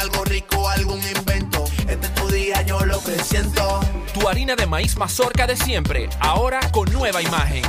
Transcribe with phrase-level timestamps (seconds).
[0.00, 1.64] Algo rico, algún invento.
[1.88, 3.80] Este es tu día, yo lo que siento.
[4.14, 7.62] Tu harina de maíz mazorca de siempre, ahora con nueva imagen.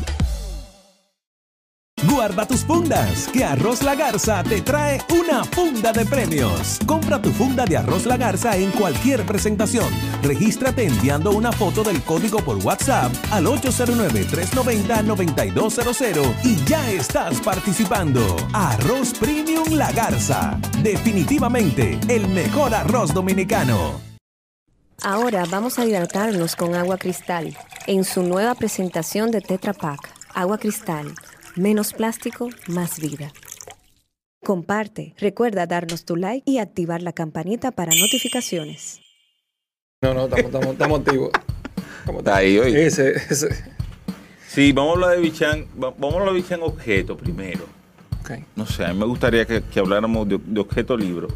[2.07, 6.79] Guarda tus fundas, que Arroz La Garza te trae una funda de premios.
[6.85, 9.89] Compra tu funda de Arroz La Garza en cualquier presentación.
[10.23, 18.21] Regístrate enviando una foto del código por WhatsApp al 809-390-9200 y ya estás participando.
[18.53, 20.57] Arroz Premium La Garza.
[20.81, 23.99] Definitivamente el mejor arroz dominicano.
[25.01, 29.99] Ahora vamos a hidratarnos con agua cristal en su nueva presentación de Tetra Pak.
[30.33, 31.13] Agua cristal,
[31.55, 33.31] menos plástico, más vida.
[34.43, 39.01] Comparte, recuerda darnos tu like y activar la campanita para notificaciones.
[40.01, 41.29] No, no, estamos, estamos, estamos activos.
[42.17, 42.57] Está ahí.
[42.57, 43.49] Ese, ese.
[44.47, 47.65] Sí, vamos a hablar de Bichan, va- vamos a hablar de Bichan objeto primero.
[48.21, 48.31] Ok.
[48.55, 51.27] No sé, a mí me gustaría que, que habláramos de, de objeto libro.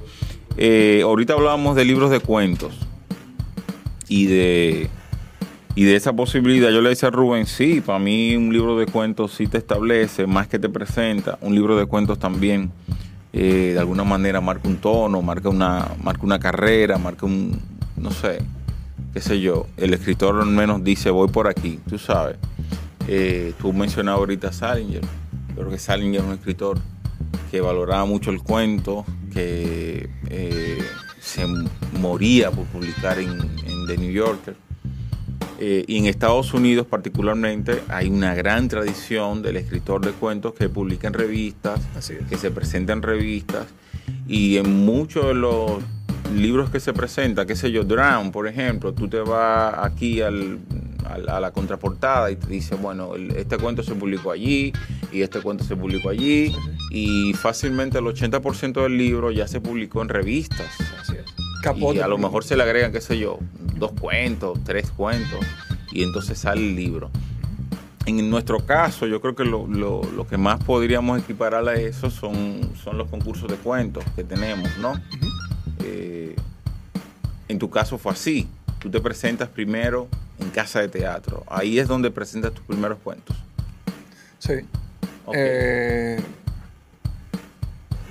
[0.58, 2.74] Eh, ahorita hablábamos de libros de cuentos
[4.08, 4.90] y de
[5.76, 6.70] y de esa posibilidad.
[6.70, 10.28] Yo le decía a Rubén, sí, para mí un libro de cuentos sí te establece,
[10.28, 11.38] más que te presenta.
[11.42, 12.72] Un libro de cuentos también,
[13.32, 17.60] eh, de alguna manera, marca un tono, marca una, marca una carrera, marca un,
[17.98, 18.40] no sé,
[19.14, 19.68] qué sé yo.
[19.78, 22.38] El escritor al menos dice, voy por aquí, tú sabes.
[23.08, 25.02] Eh, tú mencionabas ahorita a Salinger.
[25.50, 26.80] Yo creo que Salinger es un escritor
[27.50, 30.84] que valoraba mucho el cuento, que eh,
[31.20, 31.46] se
[32.00, 34.56] moría por publicar en, en The New Yorker.
[35.66, 40.68] Eh, y en Estados Unidos particularmente hay una gran tradición del escritor de cuentos que
[40.68, 42.28] publica en revistas, Así es.
[42.28, 43.68] que se presenta en revistas
[44.28, 45.82] y en muchos de los
[46.36, 50.60] libros que se presentan, qué sé yo, Drown, por ejemplo, tú te vas aquí al,
[51.06, 54.74] al- a la contraportada y te dice, bueno, este cuento se publicó allí
[55.14, 56.54] y este cuento se publicó allí
[56.92, 60.68] y fácilmente el 80% del libro ya se publicó en revistas.
[61.00, 61.24] Así es.
[61.62, 62.00] Capote.
[62.00, 63.40] Y a lo mejor se le agregan, qué sé yo,
[63.84, 65.40] dos cuentos, tres cuentos,
[65.92, 67.10] y entonces sale el libro.
[68.06, 72.10] En nuestro caso, yo creo que lo, lo- lo que más podríamos equiparar a eso
[72.10, 74.94] son, son los concursos de cuentos que tenemos, ¿no?
[75.86, 76.36] Eh,
[77.48, 78.48] en tu caso fue así.
[78.80, 80.08] Tú te presentas primero
[80.40, 81.44] en casa de teatro.
[81.48, 83.38] Ahí es donde presentas tus primeros cuentos.
[84.40, 84.54] Sí.
[85.34, 86.20] Eh,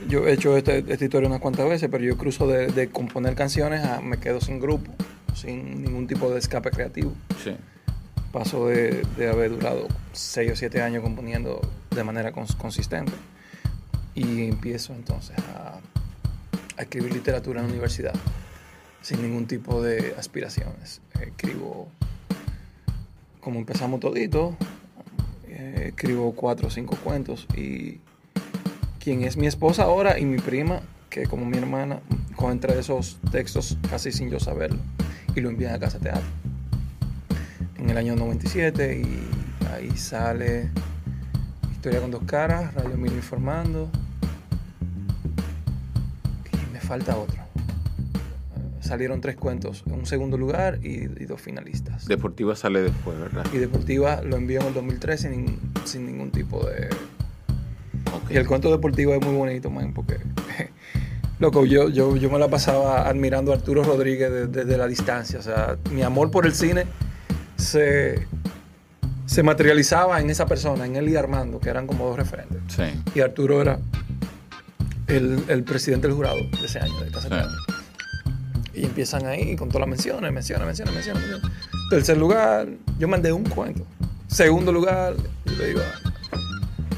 [0.08, 3.34] yo he hecho este- esta historia unas cuantas veces, pero yo cruzo de, de componer
[3.34, 4.90] canciones a me quedo sin grupo,
[5.34, 7.12] sin ningún tipo de escape creativo.
[7.42, 7.56] Sí.
[8.32, 11.60] Paso de, de haber durado 6 o 7 años componiendo
[11.90, 13.12] de manera cons- consistente
[14.14, 15.80] y empiezo entonces a,
[16.78, 18.14] a escribir literatura en la universidad
[19.02, 21.02] sin ningún tipo de aspiraciones.
[21.20, 21.88] Escribo
[23.40, 24.56] como empezamos todito,
[25.48, 28.00] eh, escribo cuatro o cinco cuentos y
[29.00, 32.00] quien es mi esposa ahora y mi prima, que como mi hermana,
[32.50, 34.78] entre esos textos casi sin yo saberlo
[35.34, 36.22] y lo envían a casa teatro.
[37.78, 40.70] En el año 97 y ahí sale
[41.82, 43.90] Historia con dos caras, Radio Mil informando
[46.52, 47.42] y me falta otro.
[48.78, 52.06] Salieron tres cuentos, en un segundo lugar y, y dos finalistas.
[52.06, 53.44] Deportiva sale después, ¿verdad?
[53.52, 56.88] Y Deportiva lo envió en el 2013 sin, sin ningún tipo de...
[58.30, 60.18] Y el cuento deportivo es muy bonito, man, porque...
[61.42, 65.40] Loco, yo, yo, yo me la pasaba admirando a Arturo Rodríguez de- desde la distancia.
[65.40, 66.84] O sea, mi amor por el cine
[67.56, 68.28] se,
[69.26, 72.60] se materializaba en esa persona, en él y Armando, que eran como dos referentes.
[72.68, 72.84] Sí.
[73.16, 73.80] Y Arturo era
[75.08, 77.28] el, el presidente del jurado de ese año de Sí.
[77.28, 77.50] Teatro.
[78.72, 81.50] Y empiezan ahí con todas las menciones, menciones, menciones, menciones, menciones.
[81.90, 82.68] Tercer lugar,
[83.00, 83.84] yo mandé un cuento.
[84.28, 85.80] Segundo lugar, yo le digo,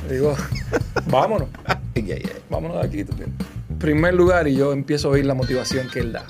[0.07, 0.37] le digo,
[1.07, 1.49] vámonos,
[1.95, 2.23] ay, ay.
[2.51, 3.05] vámonos de aquí.
[3.05, 3.47] ¿tú entiendes?
[3.85, 6.25] Primer lugar y yo empiezo a oír la motivación que él da.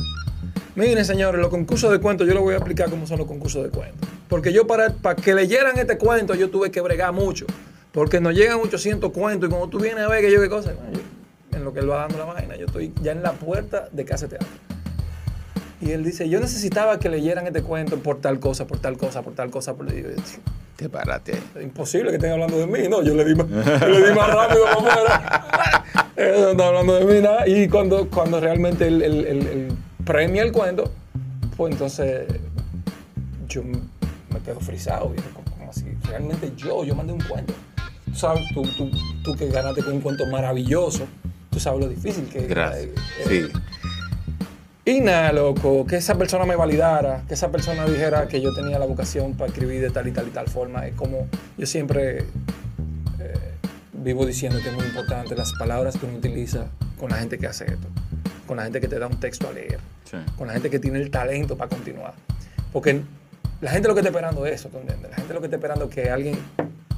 [0.74, 3.62] Miren, señores, los concursos de cuentos, yo les voy a explicar cómo son los concursos
[3.62, 4.08] de cuentos.
[4.28, 7.46] Porque yo para, para que leyeran este cuento, yo tuve que bregar mucho.
[7.92, 10.72] Porque nos llegan 800 cuentos y cuando tú vienes a ver que yo qué cosa,
[10.72, 13.88] yo- en lo que él va dando la vaina, yo estoy ya en la puerta
[13.92, 14.48] de casa de teatro.
[15.80, 19.22] Y él dice, yo necesitaba que leyeran este cuento por tal cosa, por tal cosa,
[19.22, 19.74] por tal cosa.
[19.74, 19.86] Por...
[19.94, 20.08] Yo,
[20.76, 21.32] Te párate.
[21.54, 24.14] es imposible que estén hablando de mí, no, yo le di más, yo le di
[24.14, 25.44] más rápido para afuera.
[26.32, 27.46] No están hablando de mí nada.
[27.48, 29.68] Y cuando, cuando realmente él- él
[30.04, 30.90] premia el cuento,
[31.56, 32.26] pues entonces
[33.48, 35.12] yo me quedo frisado.
[35.12, 35.86] Y digo, ¿cómo, cómo así?
[36.08, 37.54] Realmente yo, yo mandé un cuento.
[38.06, 38.90] Tú sabes, tú, tú,
[39.24, 41.04] tú que ganaste con un cuento maravilloso,
[41.50, 42.48] tú sabes lo difícil que es.
[42.48, 42.84] Gracias.
[42.84, 42.92] eh,
[43.28, 43.48] eh,
[44.86, 44.92] Sí.
[44.96, 48.78] y nada, loco, que esa persona me validara, que esa persona dijera que yo tenía
[48.78, 50.86] la vocación para escribir de tal y tal y tal forma.
[50.86, 51.26] Es como
[51.58, 52.24] yo siempre eh,
[54.04, 56.66] vivo diciendo que es muy importante las palabras que uno utiliza
[56.98, 57.88] con la gente que hace esto,
[58.46, 60.16] con la gente que te da un texto a leer, Sí.
[60.36, 62.14] con la gente que tiene el talento para continuar.
[62.72, 63.00] Porque
[63.60, 65.10] la gente lo que está esperando es eso, ¿tú entiendes?
[65.10, 66.38] La gente lo que está esperando es que alguien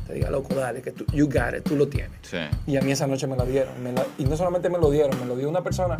[0.06, 2.12] te diga, loco, dale, que tú, you got it, tú lo tienes.
[2.22, 2.36] Sí.
[2.66, 3.82] Y a mí esa noche me la dieron.
[3.82, 5.96] me la- y no solamente me lo dieron, me lo dio una persona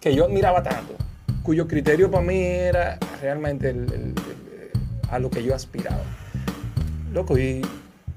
[0.00, 0.94] que yo admiraba tanto,
[1.42, 4.14] cuyo criterio para mí era realmente el- el- el-
[5.10, 6.02] a lo que yo aspiraba.
[7.12, 7.62] Loco, y,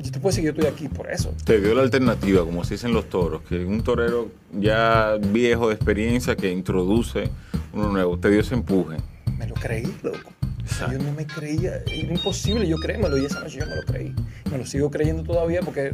[0.04, 1.34] y tú puedes decir que yo estoy aquí por eso.
[1.44, 4.30] Te dio la alternativa, como se dicen los toros, que un torero
[4.60, 7.30] ya viejo de experiencia que introduce
[7.74, 8.98] uno nuevo, te dio ese empuje.
[9.38, 10.32] Me lo creí, loco.
[10.62, 10.98] Exacto.
[10.98, 14.14] Yo no me creía, era imposible yo créemelo y esa noche yo me lo creí.
[14.52, 15.94] Me lo sigo creyendo todavía porque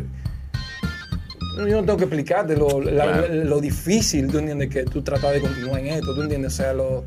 [1.58, 3.34] yo no tengo que explicarte lo, la- Claro.
[3.46, 6.74] lo difícil, tú entiendes, que tú tratas de continuar en esto, tú entiendes, o sea,
[6.74, 7.06] lo-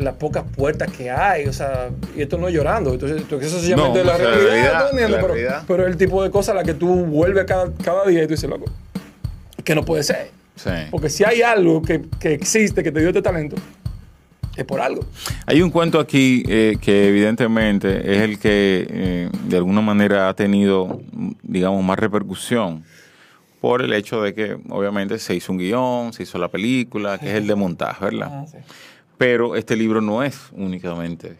[0.00, 3.68] las pocas puertas que hay, o sea, y esto no es llorando, entonces eso se
[3.68, 5.62] llama No, de la realidad, pero, realidad.
[5.66, 8.34] pero el tipo de cosas a la que tú vuelves cada, cada día y tú
[8.34, 8.66] dices, loco,
[9.64, 10.30] que no puede ser.
[10.56, 10.70] Sí.
[10.90, 13.56] Porque si hay algo que, que existe, que te dio este talento,
[14.56, 15.04] es por algo.
[15.46, 20.34] Hay un cuento aquí eh, que evidentemente es el que eh, de alguna manera ha
[20.34, 21.00] tenido,
[21.42, 22.84] digamos, más repercusión
[23.60, 27.28] por el hecho de que obviamente se hizo un guion, se hizo la película, que
[27.30, 28.28] es el de montaje, ¿verdad?
[28.30, 28.58] Ah, sí.
[29.20, 31.36] Pero este libro no es únicamente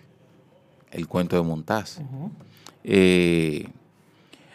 [0.90, 2.02] el cuento de montaje.
[2.84, 3.68] Eh,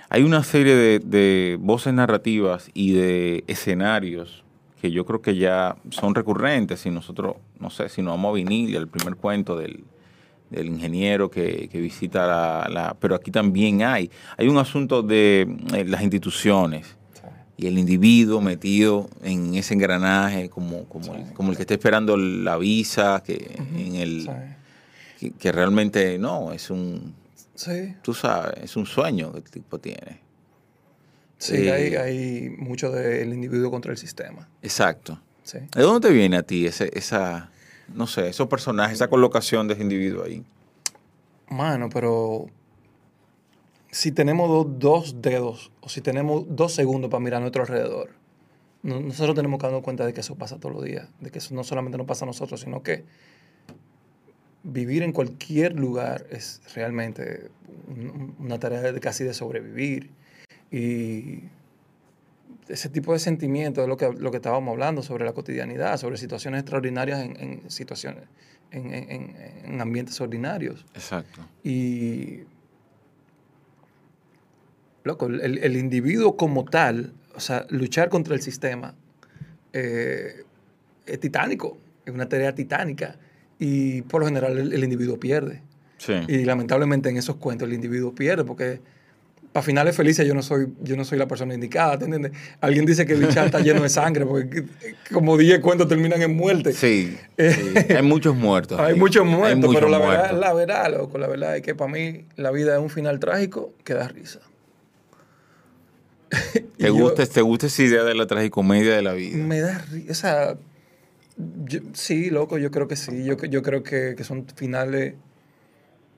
[0.10, 4.44] hay una serie de, voces narrativas y de escenarios
[4.80, 6.81] que yo creo que ya son recurrentes.
[6.81, 9.86] Si nosotros, no sé, si nos vamos a vinil, el primer cuento del,
[10.51, 14.12] del ingeniero que, que visita la, la- Pero aquí también hay.
[14.38, 16.95] Hay un asunto de eh, las instituciones
[17.57, 22.18] y el individuo metido en ese engranaje como, como, el, como el que está esperando
[22.18, 25.30] la visa, que en el Sí.
[25.31, 27.13] que, que realmente no, es un,
[27.56, 30.19] Sí, tú sabes, es un sueño que el tipo tiene.
[31.38, 34.48] sí, Eh, hay, hay mucho del individuo contra el sistema.
[34.62, 35.19] Exacto.
[35.74, 37.50] ¿De dónde te viene a ti ese, esa,
[37.94, 40.44] no sé, esos personajes, esa colocación de ese individuo ahí?
[41.50, 42.48] Mano, pero
[43.95, 48.09] si tenemos do- dos dedos o si tenemos dos segundos para mirar a nuestro alrededor,
[48.83, 51.38] no- nosotros tenemos que darnos cuenta de que eso pasa todos los días, de que
[51.39, 53.06] eso no solamente nos pasa a nosotros, sino que
[54.63, 57.50] vivir en cualquier lugar es realmente
[57.88, 60.09] un- una tarea de casi de sobrevivir.
[60.71, 61.44] Y
[62.68, 66.18] ese tipo de sentimientos es lo que, lo que estábamos hablando sobre la cotidianidad, sobre
[66.18, 68.23] situaciones extraordinarias en, en situaciones,
[68.71, 69.35] en- en-
[69.66, 70.85] en ambientes ordinarios.
[70.95, 71.42] Exacto.
[71.64, 72.42] Y.
[75.06, 78.95] Loco, el, el individuo como tal, o sea, luchar contra el sistema
[79.71, 80.44] eh,
[81.06, 83.16] es titánico, es una tarea titánica.
[83.59, 85.62] Y por lo general el, el individuo pierde.
[86.00, 86.14] Sí.
[86.28, 88.81] Y lamentablemente en esos cuentos el individuo pierde porque
[89.56, 92.33] para finales felices yo no soy, yo no soy la persona indicada, ¿te entiendes?
[92.59, 94.66] Alguien dice que Bichar está lleno de sangre porque
[95.14, 96.74] como 10 cuentos terminan en muerte.
[96.74, 97.74] Sí, sí.
[97.95, 98.78] hay muchos muertos.
[98.80, 101.74] Hay muchos muertos, Hay muchos pero la verdad, la verdad, loco, la verdad es que
[101.74, 104.42] para mí la vida es un final trágico que da risa.
[106.77, 109.37] ¿Te, yo- gusta, ¿Te gusta esa idea de la tragicomedia de la vida?
[109.37, 110.11] Me da risa.
[110.11, 110.57] O sea,
[111.65, 113.23] yo- sí, loco, yo creo que sí.
[113.23, 115.15] Yo, yo creo que, que son finales.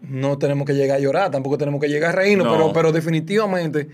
[0.02, 2.54] No tenemos que llegar a llorar, tampoco tenemos que llegar a reírnos, No.
[2.54, 3.88] pero, pero definitivamente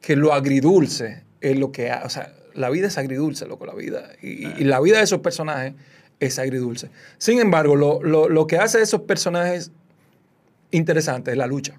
[0.00, 1.90] que lo agridulce es lo que.
[1.90, 4.10] ha- O sea, la vida es agridulce, loco, la vida.
[4.22, 5.74] Y, y la vida de esos personajes
[6.18, 6.90] es agridulce.
[7.18, 9.70] Sin embargo, lo, lo- lo que hace a esos personajes
[10.70, 11.78] interesantes es la lucha.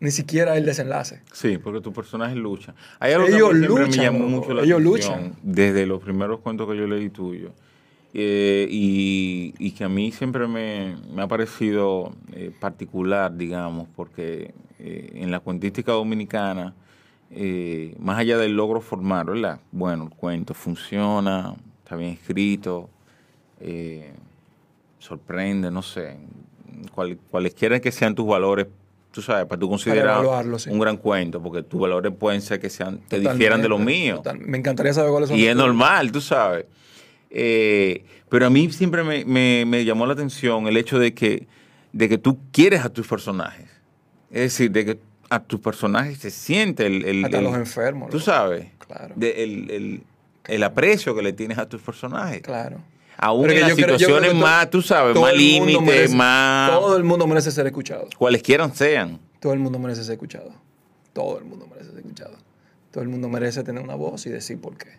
[0.00, 1.22] Ni siquiera el desenlace.
[1.32, 2.74] Sí, porque tu personaje lucha.
[3.00, 5.36] Hay algo que Ellos siempre luchan, me llamó mucho la Ellos atención luchan.
[5.42, 7.50] desde los primeros cuentos que yo leí tuyo.
[8.14, 14.54] Eh, y, y que a mí siempre me, me ha parecido eh, particular, digamos, porque
[14.78, 16.74] eh, en la cuentística dominicana,
[17.98, 19.60] más allá del logro formal, ¿verdad?
[19.70, 22.88] Bueno, el cuento funciona, está bien escrito,
[23.60, 24.12] eh,
[24.98, 26.16] sorprende, no sé,
[26.94, 28.66] cual, cualesquiera que sean tus valores,
[29.18, 30.22] tú sabes, para tú considerar
[30.58, 30.70] sí.
[30.70, 34.20] un gran cuento, porque tus valores pueden ser que sean Totalmente, difieran de los míos.
[34.38, 36.66] Me encantaría saber cuáles son Y es normal, tú sabes.
[37.30, 41.48] Eh, pero a mí siempre me, me- me llamó la atención el hecho de que,
[41.92, 43.66] de que tú quieres a tus personajes.
[44.30, 44.98] Es decir, de que
[45.30, 47.04] a tus personajes se siente el...
[47.04, 48.10] el- Hasta el- los enfermos.
[48.10, 48.24] Tú loco.
[48.24, 48.68] sabes.
[48.86, 49.14] Claro.
[49.16, 50.02] de- el, el-
[50.46, 52.40] el aprecio que le tienes a tus personajes.
[52.42, 52.78] Claro.
[53.16, 56.70] Aún en las creo- situaciones más, tú sabes, más límites, más...
[56.70, 58.08] Todo el mundo merece ser escuchado.
[58.16, 59.18] cualesquiera sean.
[59.40, 60.52] Todo el mundo merece ser escuchado.
[61.12, 62.36] Todo el mundo merece ser escuchado.
[62.92, 64.90] Todo el mundo merece tener una voz y decir por qué.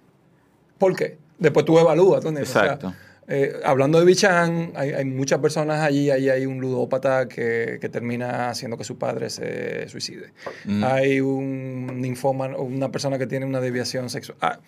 [0.78, 1.18] ¿Por qué?
[1.38, 2.22] Después tú evalúas.
[2.22, 2.50] ¿tú entiendes?
[2.50, 2.94] O sea, Exacto.
[3.28, 6.10] eh, hablando de Bichan, hay, hay muchas personas allí.
[6.12, 10.32] Ahí hay un ludópata que, que termina haciendo que su padre se suicide.
[10.66, 10.84] Mm.
[10.84, 14.38] Hay un ninfómano, una persona que tiene una desviación sexual.
[14.42, 14.60] Ah,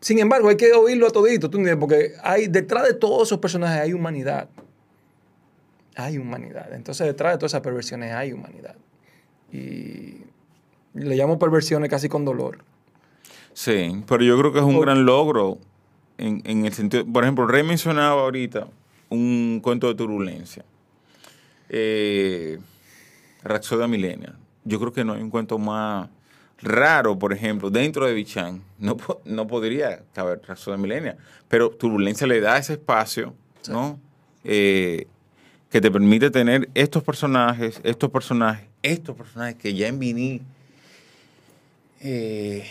[0.00, 1.80] sin embargo, hay que oírlo a todito, ¿tú entiendes?
[1.80, 4.48] Porque hay, detrás de todos esos personajes hay humanidad.
[5.96, 6.72] Hay humanidad.
[6.72, 8.76] Entonces, detrás de todas esas perversiones hay humanidad.
[9.52, 10.22] Y
[10.94, 12.58] le llamo perversiones casi con dolor.
[13.52, 15.58] Sí, pero yo creo que es un gran logro
[16.18, 18.68] en, en el sentido, por ejemplo, Rey mencionaba ahorita
[19.08, 20.64] un cuento de turbulencia.
[21.68, 22.58] Eh,
[23.42, 24.36] Rapsodia Millennial.
[24.64, 26.08] Yo creo que no hay un cuento más
[26.60, 28.62] raro, por ejemplo, dentro de Bichan.
[28.78, 31.16] No, no podría caber Rapsodia Millennial,
[31.48, 33.34] pero Turbulencia le da ese espacio,
[33.68, 33.98] ¿no?
[34.44, 35.06] Eh,
[35.70, 40.42] que te permite tener estos personajes, estos personajes, estos personajes que ya en vinil
[42.00, 42.64] eh,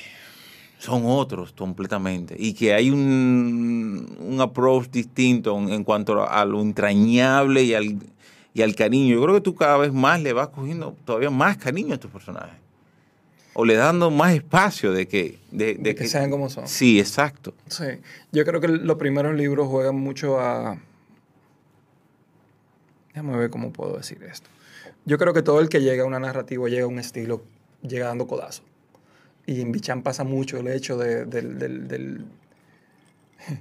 [0.80, 6.46] son otros completamente y que hay un, un approach distinto en, en cuanto a, a
[6.46, 7.98] lo entrañable y al,
[8.54, 9.16] y al cariño.
[9.16, 12.10] Yo creo que tú cada vez más le vas cogiendo todavía más cariño a estos
[12.10, 12.67] personajes.
[13.60, 15.40] O le dando más espacio de que...
[15.52, 16.68] De, De que sean como son.
[16.68, 17.56] Sí, exacto.
[17.68, 17.86] Sí.
[18.32, 20.78] Yo creo que los primeros libros juegan mucho a.
[23.14, 24.48] Déjame ver cómo puedo decir esto.
[25.06, 27.42] Yo creo que todo el que llega a una narrativa, llega a un estilo,
[27.82, 28.62] llega dando codazo.
[29.48, 32.26] Y en Bichan pasa mucho el hecho de- del, del- del-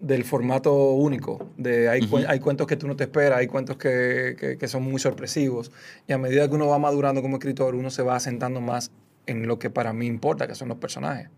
[0.00, 1.48] del formato único.
[1.56, 4.84] De hay, hay cuentos que tú no te esperas, hay cuentos que, que- que son
[4.84, 5.72] muy sorpresivos.
[6.06, 8.92] Y a medida que uno va madurando como escritor, uno se va asentando más
[9.28, 11.28] en lo que para mí importa, que son los personajes.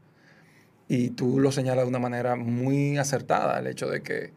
[0.89, 4.33] Y tú lo señalas de una manera muy acertada, el hecho de que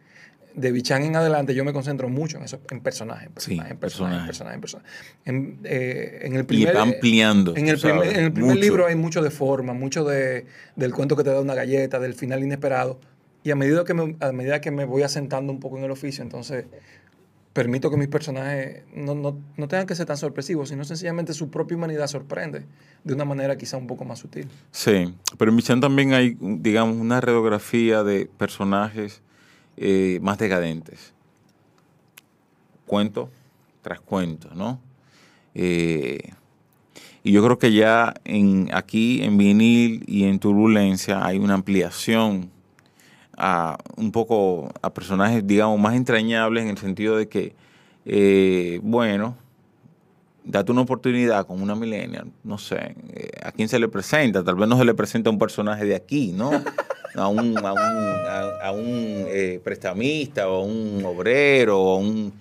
[0.54, 3.70] de Bichan en adelante yo me concentro mucho en eso, en personajes, en Sí, personajes,
[3.72, 4.26] en personajes, personajes.
[4.28, 4.90] personajes, en personajes.
[5.24, 7.56] En, eh, en el Y primer, va ampliando.
[7.56, 10.46] en el primer, en el primer libro hay mucho de forma, mucho de,
[10.76, 13.00] del cuento que te da una galleta, del final inesperado.
[13.42, 15.90] Y a medida, que me, a medida que me voy asentando un poco en el
[15.90, 16.66] oficio, entonces
[17.54, 21.50] permito que mis personajes no, no, no tengan que ser tan sorpresivos, sino sencillamente su
[21.50, 22.66] propia humanidad sorprende
[23.04, 24.48] de una manera quizá un poco más sutil.
[24.72, 29.22] Sí, pero en Bichan también hay, digamos, una radiografía de personajes
[29.76, 31.14] eh, más decadentes.
[32.86, 33.30] Cuento
[33.82, 34.80] tras cuento, ¿no?
[35.54, 36.32] Eh,
[37.22, 42.50] y yo creo que ya en, aquí en vinil y en turbulencia hay una ampliación
[43.36, 47.54] a un poco a personajes, digamos, más entrañables en el sentido de que,
[48.06, 49.36] eh, bueno,
[50.44, 54.56] date una oportunidad con una millennial, no sé, eh, a quién se le presenta, tal
[54.56, 56.50] vez no se le presenta un personaje de aquí, ¿no?
[57.16, 57.78] A un, a un,
[58.60, 58.82] a- un,
[59.28, 62.32] eh, prestamista o a un obrero o a un...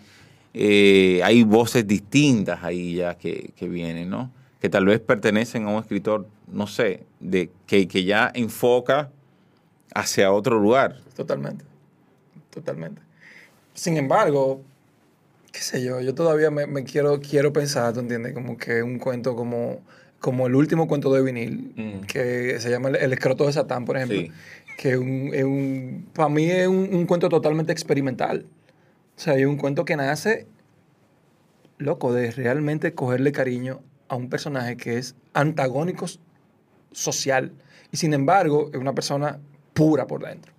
[0.55, 4.31] hay voces distintas ahí ya que, que vienen, ¿no?
[4.59, 9.11] Que tal vez pertenecen a un escritor, no sé, de, que, que ya enfoca
[9.95, 10.97] hacia otro lugar.
[11.15, 11.65] Totalmente.
[12.49, 13.01] Totalmente.
[13.73, 14.61] Sin embargo,
[15.51, 18.33] qué sé yo, yo todavía me, me quiero, quiero pensar, ¿tú entiendes?
[18.33, 19.81] Como que un cuento como,
[20.19, 22.01] como el último cuento de vinil, Mm.
[22.05, 24.31] que se llama El, El escroto de Satán, por ejemplo, Sí.
[24.77, 28.45] que un, es un, para mí es un, un cuento totalmente experimental.
[29.15, 30.47] O sea, es un cuento que nace,
[31.77, 36.05] loco, de realmente cogerle cariño a un personaje que es antagónico
[36.91, 37.51] social
[37.91, 39.39] y sin embargo es una persona
[39.73, 40.51] pura por dentro.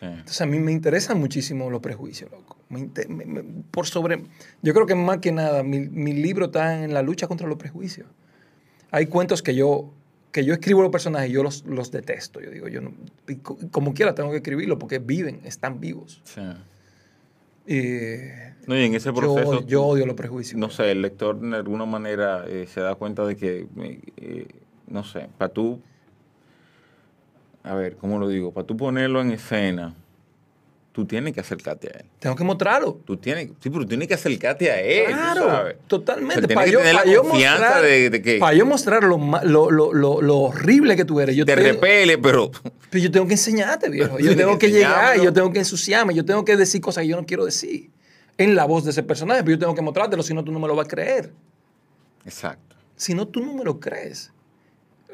[0.00, 2.56] Entonces a mí me interesan muchísimo los prejuicios, loco.
[2.68, 4.22] Me inte- me- me- por sobre,
[4.60, 7.56] yo creo que más que nada mi, mi libro está en la lucha contra los
[7.56, 8.06] prejuicios.
[8.90, 9.92] Hay cuentos que yo
[10.32, 12.42] que yo escribo los personajes y yo los, los detesto.
[12.42, 12.92] Yo digo, yo no,
[13.70, 16.20] como quiera tengo que escribirlo porque viven, están vivos.
[16.24, 16.42] Sí.
[18.66, 20.58] No, y en ese yo, proceso, yo odio los prejuicios.
[20.58, 23.66] no sé, el lector de alguna manera eh, se da cuenta de que,
[24.18, 24.46] eh,
[24.88, 25.80] no sé, para tú,
[27.66, 28.52] a ver, ¿cómo lo digo?
[28.52, 29.94] Para tú ponerlo en escena,
[30.92, 32.06] tú tienes que acercarte a él.
[32.18, 33.00] Tengo que mostrarlo.
[33.04, 35.06] Tú tienes, sí, pero tú tienes que acercarte a él.
[35.08, 35.76] Claro, sabes.
[35.86, 36.34] totalmente.
[36.36, 38.64] O sea, tienes para yo, tener la yo confianza mostrar, de, de que para yo
[38.66, 41.36] mostrar lo, ma- lo, lo, lo, lo horrible que tú eres.
[41.36, 42.50] Yo te repele, pero
[42.88, 44.18] Pero yo tengo que enseñarte, viejo.
[44.20, 47.08] Yo tengo que que llegar, yo tengo que ensuciarme, yo tengo que decir cosas que
[47.08, 47.90] yo no quiero decir.
[48.38, 50.58] En la voz de ese personaje, pero yo tengo que mostrártelo, si no tú no
[50.60, 51.32] me lo vas a creer.
[52.24, 52.76] exacto.
[52.96, 54.32] Si no tú no me lo crees.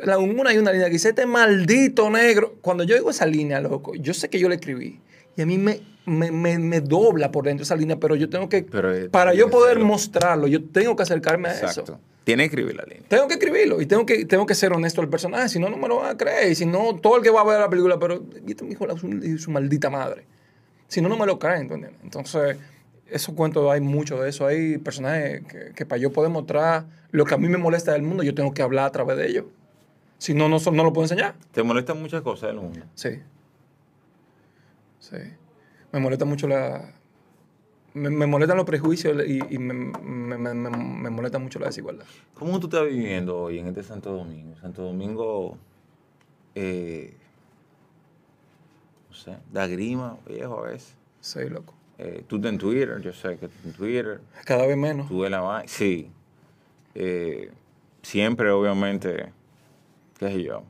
[0.04, 2.56] La, una hay una línea que dice, este maldito negro.
[2.60, 5.00] Cuando yo digo esa línea, loco, yo sé que yo la escribí.
[5.36, 8.48] Y a mí me, me, me- me dobla por dentro esa línea, pero yo tengo
[8.48, 11.82] que, Pero, eh, para tiene yo poder mostrarlo, yo tengo que acercarme a Exacto.
[11.82, 12.00] eso.
[12.24, 13.02] Tienes que escribir la línea.
[13.08, 15.76] Tengo que escribirlo y tengo que, tengo que ser honesto al personaje, si no, no
[15.76, 16.50] me lo van a creer.
[16.52, 18.86] Y si no, todo el que va a ver la película, pero ¿y este hijo
[18.96, 20.24] su, su maldita madre?
[20.88, 22.00] Si no, no me lo creen, ¿tú entiendes?
[22.04, 22.56] Entonces,
[23.08, 24.46] esos cuentos hay mucho de eso.
[24.46, 28.02] Hay personajes que, que para yo poder mostrar lo que a mí me molesta del
[28.02, 29.44] mundo, yo tengo que hablar a través de ellos.
[30.22, 31.34] Si no, no, no lo puedo enseñar.
[31.50, 32.78] Te molestan muchas cosas del mundo.
[32.94, 33.20] Sí.
[35.00, 35.16] Sí.
[35.90, 36.94] Me molesta mucho la...
[37.94, 42.06] Me, me molestan los prejuicios y, y me, me, me- molesta mucho la desigualdad.
[42.34, 44.54] ¿Cómo tú estás viviendo hoy en este Santo Domingo?
[44.60, 45.58] Santo Domingo,
[46.54, 47.16] eh,
[49.10, 50.94] no sé, da grima, viejo, a veces.
[51.20, 51.74] Sí, loco.
[51.98, 54.20] Eh, tú estás en Twitter, yo sé que tú estás en Twitter.
[54.44, 55.08] Cada vez menos.
[55.08, 55.64] Tú ves la.
[55.66, 56.12] Sí.
[56.94, 57.50] Eh,
[58.02, 59.32] siempre, obviamente,
[60.26, 60.62] qué sé yo,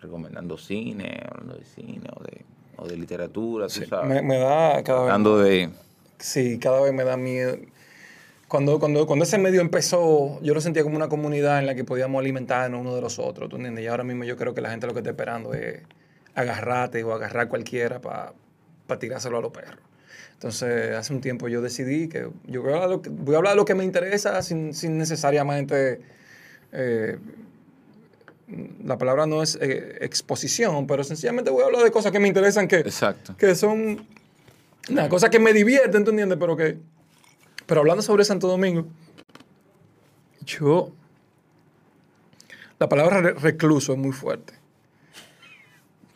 [0.00, 2.44] recomendando cine, hablando de cine o de,
[2.76, 4.08] o de literatura, tú Sí, sabes.
[4.08, 5.70] me, me da cada vez Hablando de...
[6.18, 7.56] Sí, cada vez me da miedo.
[8.48, 11.84] Cuando, cuando, cuando ese medio empezó, yo lo sentía como una comunidad en la que
[11.84, 13.84] podíamos alimentarnos uno de los otros, ¿tú entiendes?
[13.84, 15.82] Y ahora mismo yo creo que la gente lo que está esperando es
[16.34, 18.32] agarrarte o agarrar cualquiera para
[18.98, 19.80] tirárselo a los perros.
[20.32, 23.34] Entonces, hace un tiempo yo decidí que yo voy a hablar, de lo que, voy
[23.34, 26.00] a hablar de lo que me interesa sin, sin necesariamente...
[26.72, 27.18] eh,
[28.84, 32.28] la palabra no es eh, exposición, pero sencillamente voy a hablar de cosas que me
[32.28, 33.36] interesan que, Exacto.
[33.36, 34.06] que son
[34.90, 36.38] una cosa que me divierte, ¿tú entiendes?
[36.40, 36.78] Pero que.
[37.66, 38.86] Pero hablando sobre Santo Domingo,
[40.46, 40.92] yo.
[42.78, 44.54] La palabra re- recluso es muy fuerte.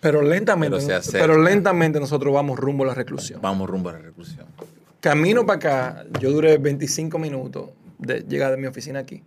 [0.01, 3.41] Pero lentamente, Pero pero lentamente nosotros vamos rumbo a la reclusión.
[3.43, 4.47] Vamos rumbo a la reclusión.
[5.01, 9.23] Camino para acá, yo duré 25 minutos de llegar de mi oficina aquí.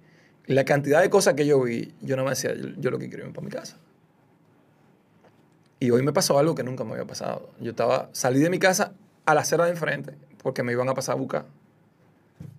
[0.47, 3.07] La cantidad de cosas que yo vi, yo no me decía, yo, yo lo que
[3.09, 3.77] quiero irme para mi casa.
[5.79, 7.49] Y hoy me pasó algo que nunca me había pasado.
[7.59, 8.93] Yo estaba, salí de mi casa
[9.25, 11.45] a la acera de enfrente porque me iban a pasar a buscar.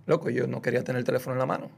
[0.06, 1.70] Loco, yo no quería tener el teléfono en la mano.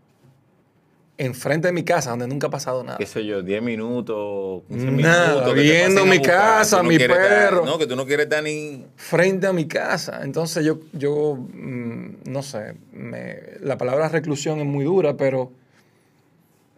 [1.20, 2.96] Enfrente de mi casa, donde nunca ha pasado nada.
[2.98, 5.54] qué sé yo, 10 minutos, 15 Nada, minutos.
[5.54, 7.64] viendo mi buscar, casa, no mi perro.
[7.66, 8.86] no, que tú no quieres estar ni...
[8.94, 10.20] frente a mi casa.
[10.22, 15.50] Entonces yo, yo mm, no sé, me- la palabra reclusión es muy dura, pero,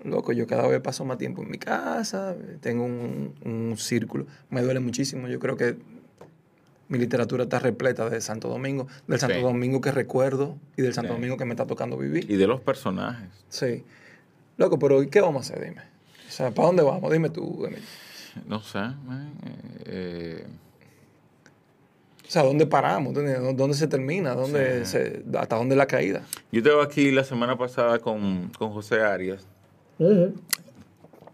[0.05, 4.63] loco, yo cada vez paso más tiempo en mi casa, tengo un, un círculo, me
[4.63, 5.77] duele muchísimo, yo creo que
[6.89, 9.41] mi literatura está repleta de Santo Domingo, del Santo.
[9.41, 11.15] Domingo que recuerdo y del Santo Sí.
[11.15, 12.29] Domingo que me está tocando vivir.
[12.29, 13.29] Y de los personajes.
[13.49, 13.85] Sí.
[14.57, 15.69] Loco, pero ¿qué vamos a hacer?
[15.69, 15.83] Dime.
[16.29, 17.13] O sea, ¿para dónde vamos?
[17.13, 17.85] Dime tú, Emilio.
[18.47, 18.79] No sé.
[18.79, 19.33] man,
[19.87, 20.45] eh,
[22.27, 23.13] O sea, ¿dónde paramos?
[23.15, 24.35] ¿Dónde, dónde se termina?
[24.35, 26.23] ¿Dónde se- ¿Hasta dónde es la caída?
[26.53, 29.47] yo estaba aquí la semana pasada con, con José Arias,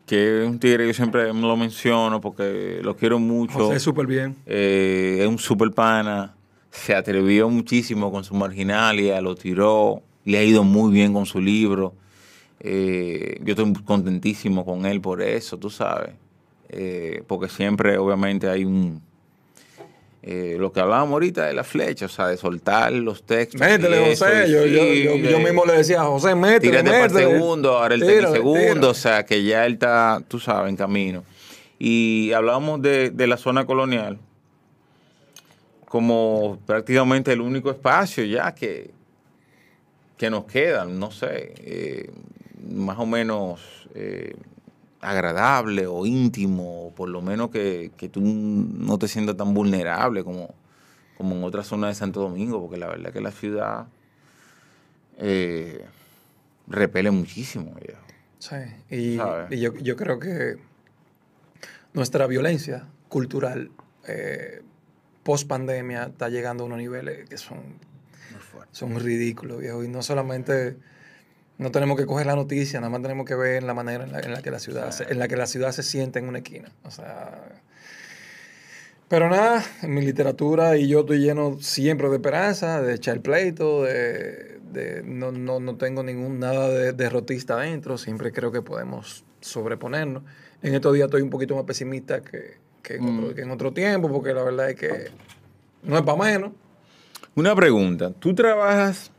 [0.07, 3.55] que es un tigre que yo siempre lo menciono porque lo quiero mucho.
[3.55, 4.37] José, súper bien.
[4.47, 6.35] Eh, es un super pana.
[6.71, 10.03] Se atrevió muchísimo con su marginalia, lo tiró.
[10.25, 11.95] Le ha ido muy bien con su libro.
[12.61, 16.15] Eh, yo estoy contentísimo con él por eso, tú sabes.
[16.69, 19.03] Eh, porque siempre, obviamente, hay un.
[20.29, 23.61] Eh, lo que hablábamos ahorita de la flecha, o sea, de soltar los textos.
[23.61, 24.51] Métele, eso, José.
[24.51, 27.79] Yo, yo, sí, yo, yo mismo le decía a José, métele, Tírate para el segundo,
[27.79, 31.23] ahora el Tírale, tenis segundo, o sea que ya él está, tú sabes, en camino.
[31.79, 34.19] Y hablábamos de, de la zona colonial
[35.89, 38.91] como prácticamente el único espacio ya que,
[40.17, 42.11] que nos queda, no sé, eh,
[42.69, 43.61] más o menos
[43.95, 44.35] eh,
[45.07, 50.25] agradable o íntimo, o por lo menos que, que tú no te sientas tan vulnerable
[50.25, 50.53] como,
[51.17, 53.87] como en otras zonas de Santo Domingo, porque la verdad que la ciudad
[55.19, 55.85] eh,
[56.67, 57.73] repele muchísimo.
[57.81, 58.01] viejo.
[58.41, 58.57] Sí,
[58.91, 59.17] y
[59.61, 60.57] yo, yo creo que
[61.95, 63.71] nuestra violencia cultural
[64.09, 64.63] eh,
[65.23, 67.61] post pandemia está llegando a unos niveles que son,
[68.73, 69.85] son ridículos, viejo.
[69.85, 70.77] Y no solamente
[71.59, 74.21] no tenemos que coger la noticia, nada más tenemos que ver la manera en la,
[74.21, 76.39] en la que la ciudad se, en la que la ciudad se siente en una
[76.39, 76.71] esquina.
[76.85, 77.43] O sea.
[79.09, 83.85] Pero nada, en mi literatura y yo estoy lleno siempre de esperanza, de echar pleito,
[83.85, 89.25] de, de- no, no, no tengo ningún nada de derrotista adentro, siempre creo que podemos
[89.41, 90.25] sobreponernos.
[90.61, 93.73] En estos días estoy un poquito más pesimista que, que, en, otro, que en otro
[93.73, 95.11] tiempo, porque la verdad es que
[95.85, 96.51] No es para menos.
[97.37, 98.11] Una pregunta.
[98.19, 99.13] Tú trabajas.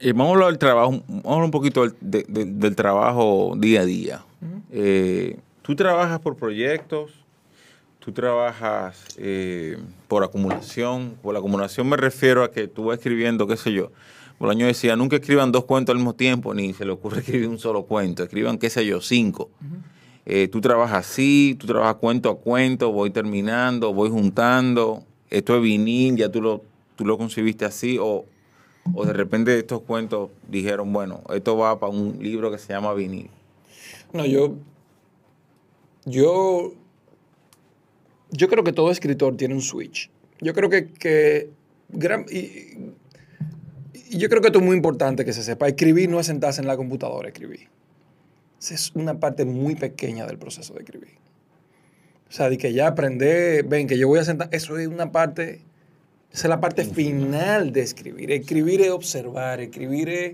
[0.00, 1.02] Eh, vamos a hablar del trabajo.
[1.08, 4.22] Vamos a hablar un poquito del, de- de- del trabajo día a día.
[4.70, 7.12] Eh, tú trabajas por proyectos.
[7.98, 11.14] Tú trabajas eh, por acumulación.
[11.22, 13.90] Por la acumulación me refiero a que tú vas escribiendo, qué sé yo.
[14.38, 17.58] Bolaño decía, nunca escriban dos cuentos al mismo tiempo, ni se le ocurre escribir un
[17.58, 18.22] solo cuento.
[18.22, 19.50] Escriban, qué sé yo, cinco.
[20.24, 25.02] Eh, tú trabajas así, tú trabajas cuento a cuento, voy terminando, voy juntando.
[25.30, 26.62] Esto es vinil, ya tú lo,
[26.96, 28.24] tú lo concibiste así, o,
[28.94, 32.94] o de repente estos cuentos dijeron, bueno, esto va para un libro que se llama
[32.94, 33.30] vinil.
[34.12, 34.54] No, yo.
[36.04, 36.72] Yo.
[38.30, 40.10] Yo creo que todo escritor tiene un switch.
[40.40, 40.92] Yo creo que.
[40.92, 41.50] que
[41.88, 42.92] gran- y,
[44.10, 45.66] yo creo que esto es muy importante que se sepa.
[45.68, 47.68] Escribir no es sentarse en la computadora escribir.
[48.60, 51.18] Esa es una parte muy pequeña del proceso de escribir.
[52.28, 54.48] O sea, de que ya aprender, ven, que yo voy a sentar.
[54.52, 55.62] Eso es una parte.
[56.36, 58.30] Esa es la parte final de escribir.
[58.30, 60.32] Escribir es observar, escribir es,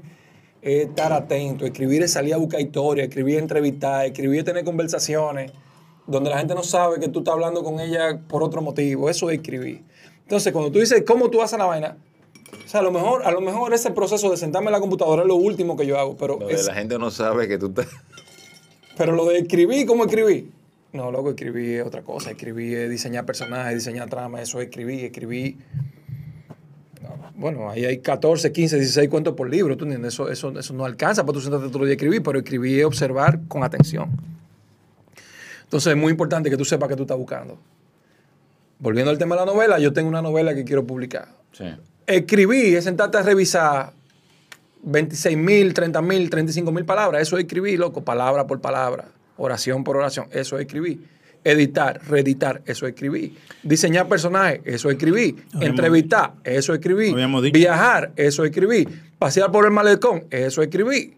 [0.60, 4.64] es estar atento, escribir es salir a buscar historia, escribir es entrevistar, escribir es tener
[4.64, 5.52] conversaciones
[6.08, 9.08] donde la gente no sabe que tú estás hablando con ella por otro motivo.
[9.08, 9.82] Eso es escribir.
[10.22, 11.96] Entonces, cuando tú dices cómo tú haces la vaina,
[12.66, 15.22] o sea, a lo mejor, a lo mejor ese proceso de sentarme en la computadora
[15.22, 17.86] es lo último que yo hago, pero, es- la gente no sabe que tú estás...
[18.96, 20.50] pero lo de escribir, ¿cómo escribir?
[20.92, 22.30] No, loco, escribir es otra cosa.
[22.30, 25.56] Escribir es diseñar personajes, diseñar trama, eso es escribir, escribir.
[27.00, 30.14] No, Bueno, ahí hay 14, 15, 16 cuentos por libro, ¿tú entiendes?
[30.14, 32.80] Eso, eso, eso no alcanza para tú sentarte todo el día a escribir, pero escribir
[32.80, 34.10] es observar con atención.
[35.64, 37.58] Entonces es muy importante que tú sepas qué tú estás buscando.
[38.78, 41.28] Volviendo al tema de la novela, yo tengo una novela que quiero publicar.
[41.52, 41.64] Sí.
[42.06, 43.92] Escribir es sentarte a revisar
[44.82, 47.22] 26 mil, 30 mil, 35 mil palabras.
[47.22, 50.26] Eso es escribir, loco, palabra por palabra, oración por oración.
[50.32, 51.00] Eso es escribir.
[51.44, 53.36] Editar, reeditar, eso es escribir.
[53.64, 55.44] Diseñar personajes, eso es escribir.
[55.48, 57.12] Habíamos- Entrevistar, eso es escribir.
[57.12, 57.58] Habíamos dicho.
[57.58, 58.88] Viajar, eso es escribir.
[59.18, 61.14] Pasear por el malecón, eso es escribir.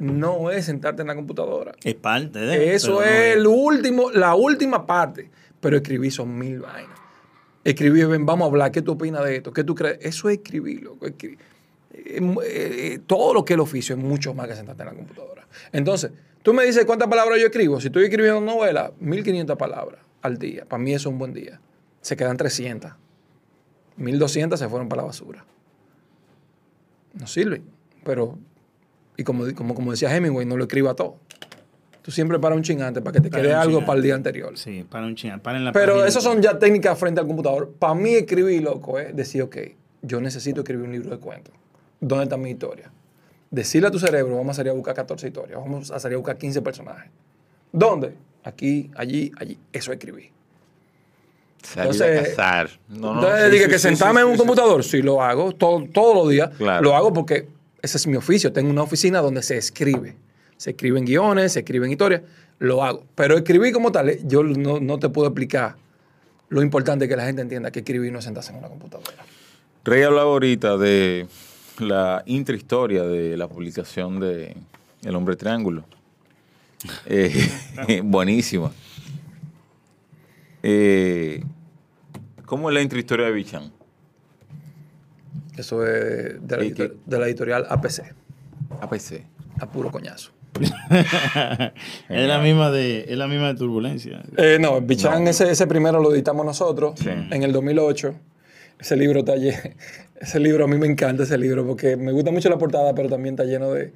[0.00, 1.72] No es sentarte en la computadora.
[1.82, 2.74] Es parte de.
[2.74, 5.28] Eso no es el último, la última parte.
[5.60, 6.98] Pero escribir son mil vainas.
[7.64, 9.52] Escribir, ven, vamos a hablar, ¿qué tú opinas de esto?
[9.52, 9.98] ¿Qué tú crees?
[10.00, 11.06] Eso es escribir, loco.
[11.06, 11.36] escri-
[11.94, 14.94] eh, eh, todo lo que es el oficio es mucho más que sentarte en la
[14.94, 15.46] computadora.
[15.70, 16.10] Entonces,
[16.42, 17.80] tú me dices cuántas palabras yo escribo.
[17.80, 20.64] Si estoy escribiendo novela, 1500 palabras al día.
[20.66, 21.60] Para mí eso es un buen día.
[22.00, 22.92] Se quedan 300.
[23.96, 25.44] 1200 se fueron para la basura.
[27.14, 27.62] No sirve.
[28.04, 28.38] Pero,
[29.16, 31.16] y como, como, como decía Hemingway, no lo escriba todo.
[32.02, 33.86] Tú siempre para un chingante para que te Para quede algo chingante.
[33.86, 34.58] para el día anterior.
[34.58, 35.40] Sí, para un chingón.
[35.40, 37.72] Para en la Pero esas son ya técnicas frente al computador.
[37.78, 39.56] Para mí escribir, loco, es decir, ok,
[40.02, 41.54] yo necesito escribir un libro de cuentos.
[42.00, 42.90] ¿Dónde está mi historia?
[43.52, 46.18] Decirle a tu cerebro, vamos a salir a buscar 14 historias, vamos a salir a
[46.18, 47.10] buscar 15 personajes.
[47.70, 48.14] ¿Dónde?
[48.42, 49.58] Aquí, allí, allí.
[49.72, 50.30] Eso es escribir.
[51.62, 52.70] Salir a Entonces- cazar.
[52.88, 55.02] No, no, Entonces, sí, dije sí, que sí, sentarme sí, en un sí, computador, sí,
[55.02, 56.50] lo hago todo, todos los días.
[56.56, 56.82] Claro.
[56.82, 57.46] Lo hago porque
[57.82, 58.52] ese es mi oficio.
[58.52, 60.16] Tengo una oficina donde se escribe.
[60.56, 62.22] Se escriben guiones, se escriben historias.
[62.58, 63.04] Lo hago.
[63.14, 65.76] Pero escribir como tal, eh, yo no, no te puedo explicar
[66.48, 69.24] lo importante que la gente entienda que escribir no es sentarse en una computadora.
[69.84, 71.26] Rey hablaba ahorita de
[71.82, 74.56] la intrahistoria de la publicación de
[75.04, 75.84] El Hombre Triángulo.
[77.06, 77.32] Eh,
[78.04, 78.70] buenísima.
[80.62, 81.42] Eh,
[82.46, 83.72] ¿Cómo es la intrahistoria de Bichan?
[85.56, 86.84] Eso es de la, ¿Y qué?
[86.84, 88.14] editor- de la editorial APC.
[88.80, 89.24] APC.
[89.60, 90.30] A puro coñazo.
[92.10, 94.22] es la misma de, es la misma de turbulencia.
[94.36, 97.08] Eh, no, Bichán, ese, ese primero lo editamos nosotros Sí.
[97.08, 98.14] en el 2008.
[98.78, 99.34] Ese libro está
[100.22, 103.08] ese libro a mí me encanta ese libro porque me gusta mucho la portada, pero
[103.08, 103.92] también está lleno de,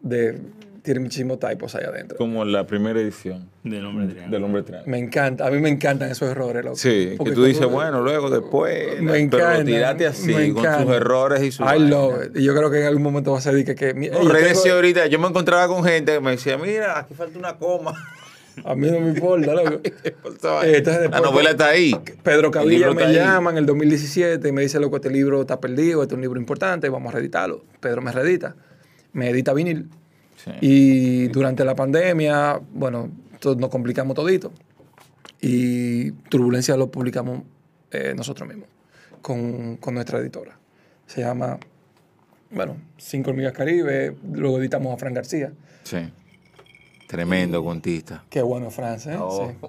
[0.00, 0.38] de
[0.82, 2.18] tiene muchísimos typos ahí adentro.
[2.18, 4.32] Como la primera edición Del hombre triángulo.
[4.32, 4.90] del Hombre Triángulo.
[4.90, 6.64] Me encanta, a mí me encantan esos errores.
[6.64, 6.76] loco.
[6.76, 9.00] Sí, Porque que tú dices, bueno, luego, después.
[9.00, 9.58] Me pero encanta.
[9.60, 11.60] lo tiraste así, me con sus errores y sus.
[11.60, 11.88] I vainas.
[11.90, 12.36] love it.
[12.36, 15.06] Y yo creo que en algún momento va a ser que, que No, tengo- ahorita,
[15.06, 17.94] yo me encontraba con gente que me decía, mira, aquí falta una coma.
[18.64, 19.80] A mí no me importa, loco.
[20.64, 21.92] Eh, entonces la después- novela está ahí.
[22.22, 23.14] Pedro Cavilla me ahí.
[23.14, 26.22] llama en el 2017 y me dice, loco, este libro está perdido, este es un
[26.22, 27.64] libro importante, vamos a reeditarlo.
[27.80, 28.54] Pedro me reedita,
[29.12, 29.88] me edita vinil.
[30.44, 30.50] Sí.
[30.60, 33.10] Y durante la pandemia, bueno,
[33.56, 34.52] nos complicamos todito.
[35.40, 37.42] Y Turbulencia lo publicamos
[37.90, 38.68] eh, nosotros mismos,
[39.22, 40.58] con, con nuestra editora.
[41.06, 41.58] Se llama,
[42.50, 45.52] bueno, Cinco Hormigas Caribe, luego editamos a Fran García.
[45.84, 45.98] Sí.
[47.12, 48.24] Tremendo contista.
[48.30, 49.16] Qué bueno, Fran, ¿eh?
[49.20, 49.50] Oh.
[49.50, 49.68] Sí.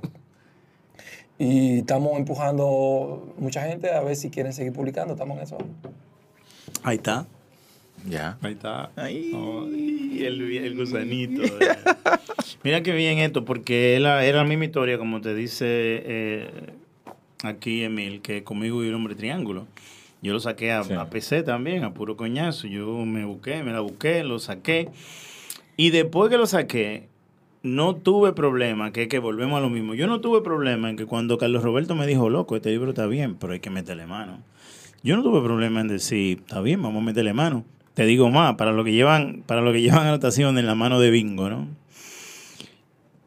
[1.39, 5.57] Y estamos empujando mucha gente a ver si quieren seguir publicando, estamos en eso.
[6.83, 7.25] Ahí está.
[8.07, 8.37] Ya.
[8.41, 8.91] Ahí está.
[8.95, 9.31] Ahí.
[10.23, 11.43] El, el gusanito.
[11.43, 11.49] eh.
[12.63, 16.49] Mira qué bien esto, porque era, era la misma historia, como te dice eh,
[17.43, 19.67] aquí, Emil, que conmigo y el hombre triángulo.
[20.21, 20.93] Yo lo saqué a, Sí.
[20.93, 22.67] a PC también, a puro coñazo.
[22.67, 24.87] Yo me busqué, me la busqué, lo saqué.
[25.75, 27.09] Y después que lo saqué,
[27.63, 29.95] no tuve problema, que que volvemos a lo mismo.
[29.95, 33.07] Yo no tuve problema en que cuando Carlos Roberto me dijo, loco, este libro está
[33.07, 34.39] bien, pero hay que meterle mano.
[35.01, 37.65] Yo no tuve problema en decir, está bien, vamos a meterle mano.
[37.93, 40.99] Te digo más, para lo que llevan, para lo que llevan anotación en la mano
[40.99, 41.67] de bingo, ¿no?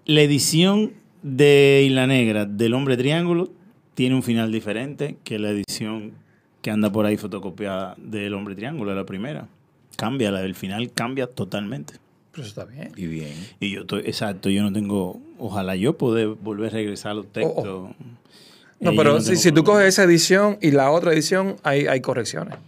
[0.05, 3.51] La edición de Isla Negra del Hombre Triángulo
[3.95, 6.13] tiene un final diferente que la edición
[6.61, 9.49] que anda por ahí fotocopiada del Hombre Triángulo, la primera.
[9.97, 11.95] Cambia, la del final cambia totalmente.
[12.37, 12.93] Pero eso está bien.
[12.97, 13.33] Y bien.
[13.61, 17.33] Y yo estoy, exacto, yo no tengo, ojalá yo poder volver a regresar a los
[17.33, 17.65] textos.
[18.79, 21.87] No, Eh, pero no si, si tú coges esa edición y la otra edición, hay,
[21.87, 22.59] hay correcciones.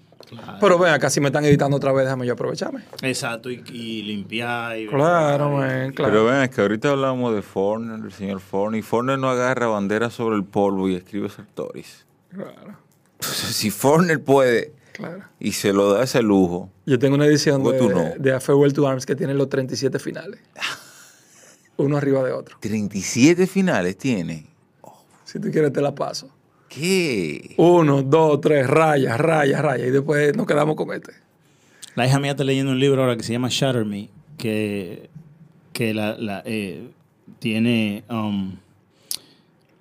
[0.61, 2.81] Pero ven acá, si me están editando otra vez, déjame yo aprovecharme.
[3.03, 4.79] Exacto, y, y limpiar.
[4.79, 6.13] Y Claro, man, claro.
[6.13, 9.67] Pero ven, es que ahorita hablamos de Forner, el señor Forner, y Forner no agarra
[9.69, 12.05] bandera sobre el polvo y escribe Sartoris.
[12.31, 12.77] Claro,
[13.21, 15.25] Entonces, si Forner puede claro.
[15.41, 18.01] y se lo da ese lujo, Yo tengo una edición ¿Cómo tú no?
[18.01, 20.41] de, de A Farewell to Arms que tiene los 37 finales.
[21.79, 22.57] Uno arriba de otro.
[22.61, 24.47] 37 finales tiene.
[25.25, 26.29] Si tú quieres, te la paso.
[26.69, 27.55] ¿Qué?
[27.57, 29.89] Uno, dos, tres, rayas, rayas, rayas.
[29.89, 31.13] Y después nos quedamos con este.
[31.95, 35.09] La hija mía está leyendo un libro ahora que se llama Shatter Me, que,
[35.73, 36.91] que la, la, eh,
[37.39, 38.57] tiene, um,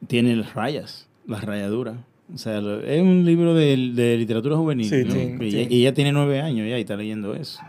[0.07, 1.95] tiene las rayas, las rayaduras.
[2.33, 4.89] O sea, es un libro de, de literatura juvenil.
[4.89, 5.13] Sí, ¿no?
[5.13, 5.71] teen- y, ella, teen.
[5.71, 7.59] y ella tiene nueve años ya y está leyendo eso.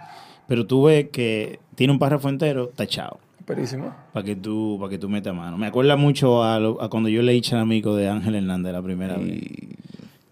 [0.48, 3.94] Pero tú ves que tiene un párrafo entero tachado Perísimo.
[4.12, 5.56] para que tú para que tú metas mano.
[5.58, 9.16] Me acuerda mucho a, lo- a cuando yo leí Charamico de Ángel Hernández la primera
[9.16, 9.40] vez.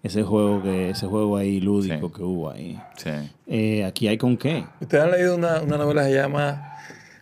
[0.02, 2.14] Ese juego que ese juego ahí lúdico Sí.
[2.16, 2.78] que hubo ahí.
[2.96, 3.10] sí.
[3.48, 4.64] Eh, aquí hay con qué.
[4.80, 6.72] Ustedes han leído una, una novela que se llama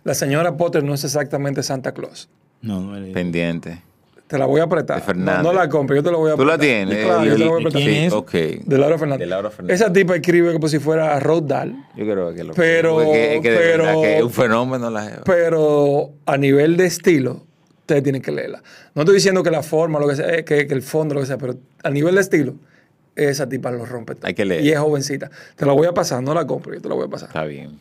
[0.04, 2.28] La señora Potter no es exactamente Santa Claus.
[2.62, 3.14] No, no he leído.
[3.14, 3.82] Pendiente.
[4.26, 4.96] Te la voy a apretar.
[5.00, 5.42] De Fernández.
[5.42, 6.58] No, no la compro, yo te la voy a ¿Tú apretar.
[6.58, 7.04] la tienes?
[7.04, 7.82] Claro, yo te la voy a ¿De apretar.
[7.82, 8.12] quién es?
[8.12, 8.32] Ok.
[8.66, 9.20] De Laura Fernández.
[9.20, 9.80] De Laura Fernández.
[9.80, 13.40] Esa tipa escribe como si fuera Roald Dahl, Yo creo que lo Pero- que, es
[13.42, 15.22] que de pero- verdad que es un fenómeno la jeva.
[15.26, 17.44] pero a nivel de estilo,
[17.80, 18.62] ustedes tienen que leerla.
[18.94, 21.20] No estoy diciendo que la forma, lo que sea, eh, que, que el fondo, lo
[21.20, 22.54] que sea, pero a nivel de estilo,
[23.16, 24.26] esa tipa lo rompe todo.
[24.26, 24.64] Hay que leer.
[24.64, 25.30] Y es jovencita.
[25.54, 27.28] Te la voy a pasar, no la compro, yo te la voy a pasar.
[27.28, 27.78] Está bien.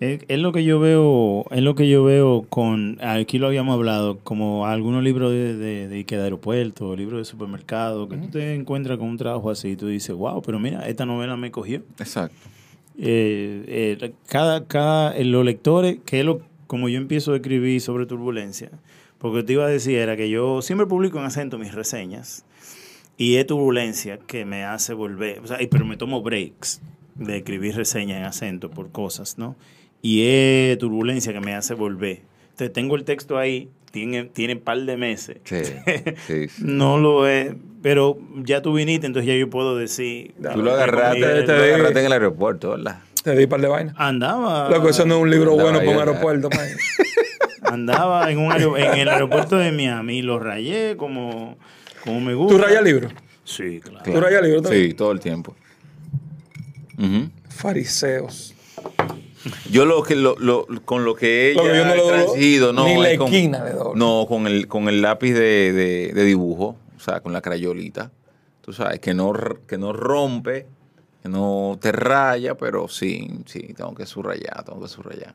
[0.00, 4.18] Es, lo que yo veo, es lo que yo veo con, aquí lo habíamos hablado,
[4.18, 8.98] como algunos libros de, de, de, de aeropuerto, libros de supermercado, que tú te encuentras
[8.98, 11.82] con un trabajo así y tú dices, wow, pero mira, esta novela me cogió.
[11.98, 12.36] Exacto.
[12.98, 17.80] Eh, eh, cada, cada, eh, los lectores, que es lo, como yo empiezo a escribir
[17.80, 18.70] sobre turbulencia,
[19.18, 22.44] porque te iba a decir era que yo siempre publico en acento mis reseñas
[23.16, 26.80] y es turbulencia que me hace volver, o sea, pero me tomo breaks
[27.14, 29.56] de escribir reseñas en acento por cosas, ¿no?
[30.06, 32.20] Y es turbulencia que me hace volver.
[32.50, 35.38] Entonces tengo el texto ahí, tiene, tiene par de meses.
[35.44, 35.56] Sí.
[36.26, 36.62] sí, sí.
[36.62, 40.34] No lo es, pero ya tú viniste, entonces ya yo puedo decir.
[40.52, 43.00] Tú lo agarraste, Te- tú te lo di- agarraste en el aeropuerto, ¿verdad?
[43.22, 43.94] Te di par de vaina.
[43.96, 44.68] Andaba.
[44.68, 46.50] Loco, eso no es un libro Andaba bueno para un aeropuerto.
[47.62, 51.56] Andaba en, un en el aeropuerto de Miami y lo rayé como,
[52.04, 52.54] como me gusta.
[52.58, 53.10] ¿Tú rayas libros?
[53.44, 54.04] Sí, claro.
[54.04, 54.88] ¿Tú rayas libros también?
[54.88, 55.56] Sí, todo el tiempo.
[57.48, 58.54] Fariseos.
[59.70, 61.90] Yo lo que lo, lo- con lo que ella Lo que yo no
[62.86, 63.94] ni la con- esquina doblo.
[63.94, 68.10] no con el con el lápiz de, de- de dibujo, o sea, con la crayolita.
[68.62, 69.32] Tú sabes que no
[69.66, 70.66] que no rompe,
[71.22, 75.34] que no te raya, pero sí, sí, tengo que subrayar, tengo que subrayar.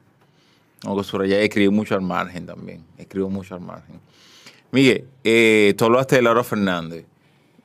[0.80, 2.84] Tengo que subrayar y escribir mucho al margen también.
[2.98, 4.00] Escribo mucho al margen.
[4.72, 7.06] Miguel, eh, tú hablaste de Laura Fernández.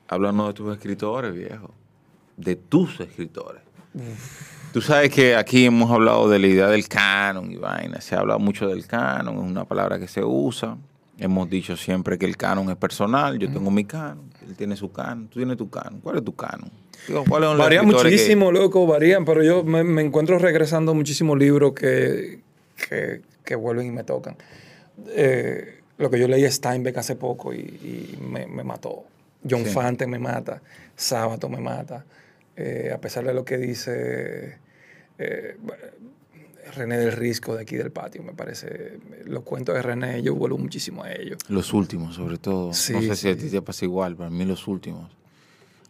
[0.07, 1.71] Háblanos de tus escritores, viejo.
[2.37, 3.61] De tus escritores.
[4.75, 8.01] Tú sabes que aquí hemos hablado de la idea del canon y vaina.
[8.01, 10.75] Se ha hablado mucho del canon, es una palabra que se usa.
[11.17, 13.39] Hemos dicho siempre que el canon es personal.
[13.39, 16.01] Yo tengo mi canon, él tiene su canon, tú tienes tu canon.
[16.01, 16.69] ¿Cuál es tu canon?
[17.07, 20.37] Digo, ¿cuáles son los Varían escritores que- muchísimo, loco, varían, pero yo me, me encuentro
[20.39, 22.41] regresando muchísimos libros que,
[22.89, 24.35] que, que vuelven y me tocan.
[25.07, 29.05] Eh, lo que yo leí Steinbeck hace poco y, y me, me mató.
[29.49, 29.71] John Sí.
[29.71, 30.61] Fante me mata,
[30.97, 32.03] Sábato me mata.
[32.57, 34.57] Eh, a pesar de lo que dice
[35.17, 35.57] eh,
[36.75, 38.97] René del Risco de aquí del patio, me parece.
[39.25, 41.37] Los cuentos de René, yo vuelvo muchísimo a ellos.
[41.47, 42.73] Los últimos, sobre todo.
[42.73, 45.11] Sí, no sé si a ti te pasa igual, para mí los últimos.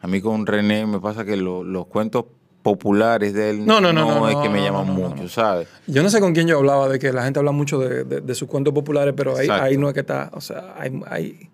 [0.02, 2.26] A mí con René me pasa que lo- los cuentos
[2.62, 5.30] populares de él No, no, no, no, es que me llaman mucho.
[5.30, 5.68] ¿sabes?
[5.88, 8.22] Yo no sé con quién yo hablaba de que la gente habla mucho de, de-
[8.22, 10.30] de sus cuentos populares, pero ahí, ahí no es que está.
[10.34, 11.00] O sea, hay.
[11.08, 11.50] hay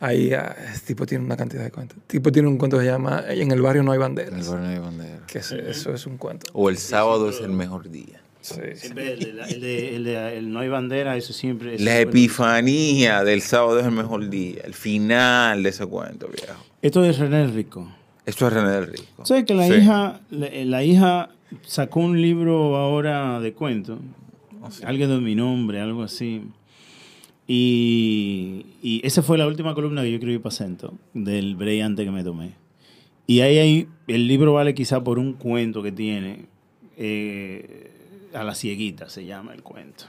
[0.00, 1.98] Ahí, ah, ese tipo tiene una cantidad de cuentos.
[1.98, 4.48] El tipo tiene un cuento que se llama En el barrio no hay El banderas.
[4.48, 5.20] Barrio de Bandera.
[5.26, 6.46] Que ese- eso es un cuento.
[6.54, 8.20] O el sábado es el mejor día.
[8.40, 8.80] Sí, sí.
[8.80, 11.74] Siempre el, el el el no hay bandera, eso siempre.
[11.74, 14.62] eso La epifanía del sábado es el mejor día.
[14.64, 16.54] El final de ese cuento, viejo.
[16.80, 17.86] Esto es René Rico.
[18.24, 19.26] Esto es René del Rico.
[19.26, 19.74] ¿Sabes que la Sí.
[19.74, 21.28] hija la, la hija
[21.66, 23.98] sacó un libro ahora de cuentos?
[24.84, 26.42] Alguien de mi nombre, algo así.
[27.52, 32.12] Y, y esa fue la última columna que yo escribí para Cento, del brillante que
[32.12, 32.52] me tomé.
[33.26, 36.46] Y ahí, el libro vale quizá por un cuento que tiene.
[36.96, 37.90] eh,
[38.34, 40.04] a la cieguita se llama el cuento.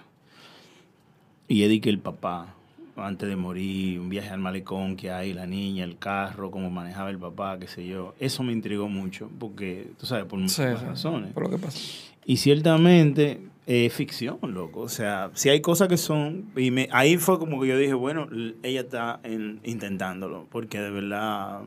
[1.47, 2.53] Y Eddie que el papá,
[2.95, 7.09] antes de morir, un viaje al malecón que hay, la niña, el carro, cómo manejaba
[7.09, 8.13] el papá, qué sé yo.
[8.19, 11.33] Eso me intrigó mucho, porque, tú sabes, por muchas sí, razones.
[11.33, 11.79] Por lo que pasa.
[12.23, 14.81] Y ciertamente es ficción, loco.
[14.81, 16.45] O sea, si hay cosas que son...
[16.55, 18.27] Y me, ahí fue como que yo dije, bueno,
[18.63, 21.61] ella está en- intentándolo, porque de verdad...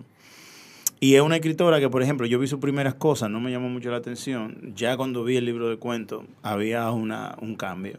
[1.00, 3.68] Y es una escritora que, por ejemplo, yo vi sus primeras cosas, no me llamó
[3.68, 4.72] mucho la atención.
[4.74, 7.98] Ya cuando vi el libro de cuentos, había una, un cambio.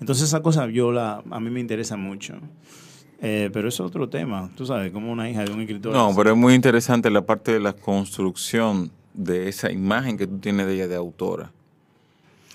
[0.00, 2.34] Entonces esa cosa yo la, a mí me interesa mucho.
[3.20, 5.92] Eh, pero es otro tema, tú sabes, como una hija de un escritor.
[5.94, 10.38] No, pero es muy interesante la parte de la construcción de esa imagen que tú
[10.38, 11.50] tienes de ella de autora.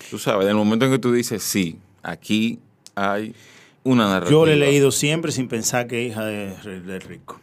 [0.08, 2.58] Tú sabes, del momento en que tú dices, sí, aquí
[2.94, 3.34] hay
[3.84, 4.30] una narrativa.
[4.30, 7.40] Yo le he leído siempre sin pensar que es hija de, de rico.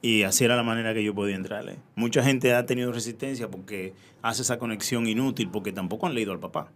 [0.00, 1.76] Y así era la manera que yo podía entrarle.
[1.96, 6.38] Mucha gente ha tenido resistencia porque hace esa conexión inútil, porque tampoco han leído al
[6.38, 6.70] papá.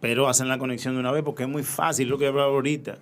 [0.00, 2.98] Pero hacen la conexión de una vez porque es muy fácil lo que hablaba ahorita.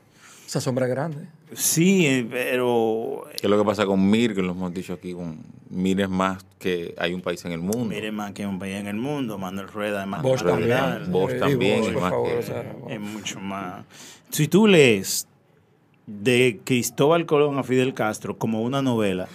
[0.47, 1.27] Esa sombra es grande.
[1.55, 5.13] Sí, pero ¿Qué es lo que pasa con Mir, que lo hemos dicho aquí?
[5.13, 5.39] Con
[5.71, 7.85] Mir es más que hay un país en el mundo.
[7.87, 10.71] mire más que un país en el mundo, Manuel Rueda es más que también.
[10.73, 13.85] Eh, y también, por más favor, que- o sea, Es mucho más.
[14.31, 15.27] Si tú lees
[16.07, 19.29] de Cristóbal Colón a Fidel Castro como una novela,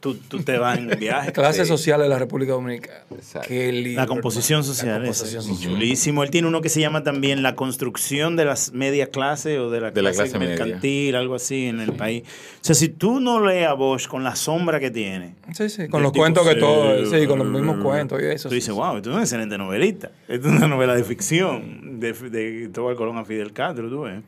[0.00, 1.32] tú, tú te vas en viaje.
[1.32, 1.68] Clase Sí.
[1.68, 3.00] social de la República Dominicana.
[3.14, 3.48] Exacto.
[3.48, 4.74] Qué libro, La composición hermano.
[4.74, 5.72] social, La composición es social.
[5.72, 6.22] chulísimo.
[6.22, 9.80] Él tiene uno que se llama también La construcción de las media clase o de
[9.80, 10.56] la De la clase, media.
[10.64, 12.22] mercantil, algo así en el país.
[12.60, 15.88] O sea, si tú no lees a Bosch con la sombra que tiene, Sí, sí,
[15.88, 18.48] con los tipo, cuentos que sí, todo, sí, con los mismos cuentos y eso.
[18.48, 18.80] Tú sí, dices, sí.
[18.80, 20.10] wow, esto es una excelente novelita.
[20.28, 24.22] Esto es una novela de ficción de, de Cristóbal Colón a Fidel Castro, tú ves.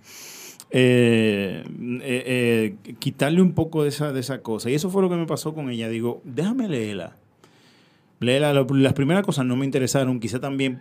[0.72, 1.64] Eh,
[2.02, 4.70] eh, eh, quitarle un poco de esa, de esa cosa.
[4.70, 5.88] Y eso fue lo que me pasó con ella.
[5.88, 7.16] Digo, déjame leerla.
[8.20, 10.20] Lo- Las primeras cosas no me interesaron.
[10.20, 10.78] Quizá también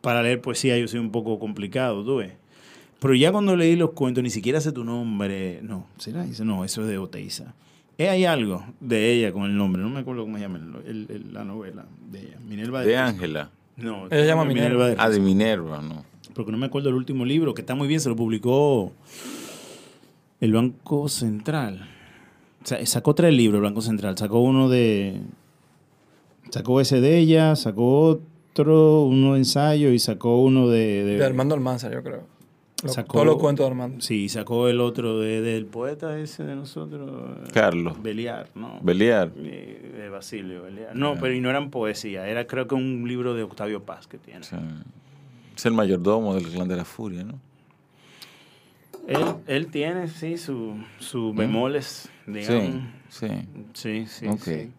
[0.00, 2.32] para leer poesía yo soy un poco complicado, tú ves.
[3.00, 5.60] Pero ya cuando leí los cuentos, ni siquiera sé tu nombre.
[5.62, 6.24] No, ¿será?
[6.24, 7.54] Dice, no, eso es de Oteiza.
[7.98, 9.80] Eh, hay algo de ella con el nombre.
[9.82, 12.38] No me acuerdo cómo se llama el- el- el- la novela de ella.
[12.46, 12.96] Minerva de.
[12.96, 13.50] Ángela.
[13.76, 14.88] No, Ella llama Minerva.
[14.88, 15.20] de Ah, de.
[15.20, 16.04] Minerva, ¿no?
[16.36, 18.92] Porque no me acuerdo el último libro, que está muy bien, se lo publicó
[20.40, 21.88] el Banco Central.
[22.62, 24.16] O sea, sacó tres libros el Banco Central.
[24.18, 25.20] Sacó uno de.
[26.50, 28.20] Sacó ese de ella, sacó
[28.52, 31.04] otro, uno de ensayo y sacó uno de.
[31.04, 32.22] de- De Armando Almanzar, yo creo.
[32.82, 34.00] Lo- Sacó- Todos los cuentos de Armando.
[34.02, 37.38] Sí, sacó el otro de- del poeta ese de nosotros.
[37.52, 38.00] Carlos.
[38.02, 38.78] Beliar, ¿no?
[38.82, 39.32] Beliar.
[39.32, 40.94] De Basilio Beliar.
[40.94, 44.18] No, pero y no eran poesía, era creo que un libro de Octavio Paz que
[44.18, 44.40] tiene.
[44.40, 44.60] O sea,
[45.56, 47.38] es el mayordomo del clan de la furia, ¿no?
[49.08, 52.82] Él, él tiene, sí, su, su bemoles, digamos.
[53.08, 53.28] Sí,
[53.74, 54.06] sí.
[54.06, 54.70] Sí, sí.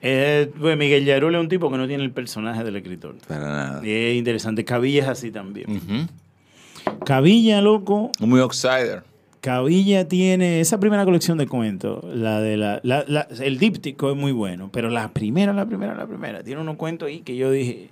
[0.00, 3.16] Eh, pues Miguel Yarul es un tipo que no tiene el personaje del escritor.
[3.26, 3.86] Para nada.
[3.86, 4.64] Y es interesante.
[4.64, 5.68] Cabilla es así también.
[5.70, 7.04] Ujú.
[7.04, 9.02] Cabilla, loco, Muy outsider.
[9.40, 14.16] Cabilla tiene esa primera colección de cuentos, la de la, la- la- el díptico es
[14.16, 17.50] muy bueno, pero la primera, la primera, la primera, tiene unos cuentos ahí que yo
[17.50, 17.90] dije,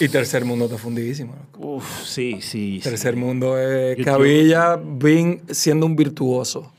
[0.00, 1.34] Y Tercer Mundo está fundidísimo.
[1.58, 2.78] uff, sí, sí.
[2.78, 2.80] sí.
[2.82, 4.80] Tercer Mundo es Cabilla
[5.50, 6.72] siendo un virtuoso.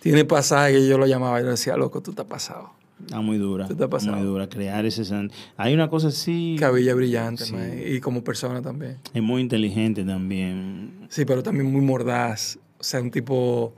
[0.00, 2.70] Tiene pasajes que yo lo llamaba y yo decía, loco, tú estás pasado.
[3.12, 3.66] Ah, muy dura.
[3.66, 4.16] ¿Qué te ha pasado?
[4.16, 4.48] Muy dura.
[4.48, 5.04] Crear ese...
[5.04, 6.56] san- Hay una cosa así...
[6.58, 7.52] Cabilla brillante, Sí.
[7.52, 8.98] man, y como persona también.
[9.12, 10.92] Es muy inteligente también.
[11.10, 12.58] Sí, pero también muy mordaz.
[12.78, 13.74] O sea, un tipo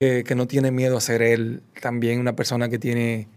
[0.00, 1.62] eh, que no tiene miedo a ser él.
[1.80, 3.28] También una persona que tiene,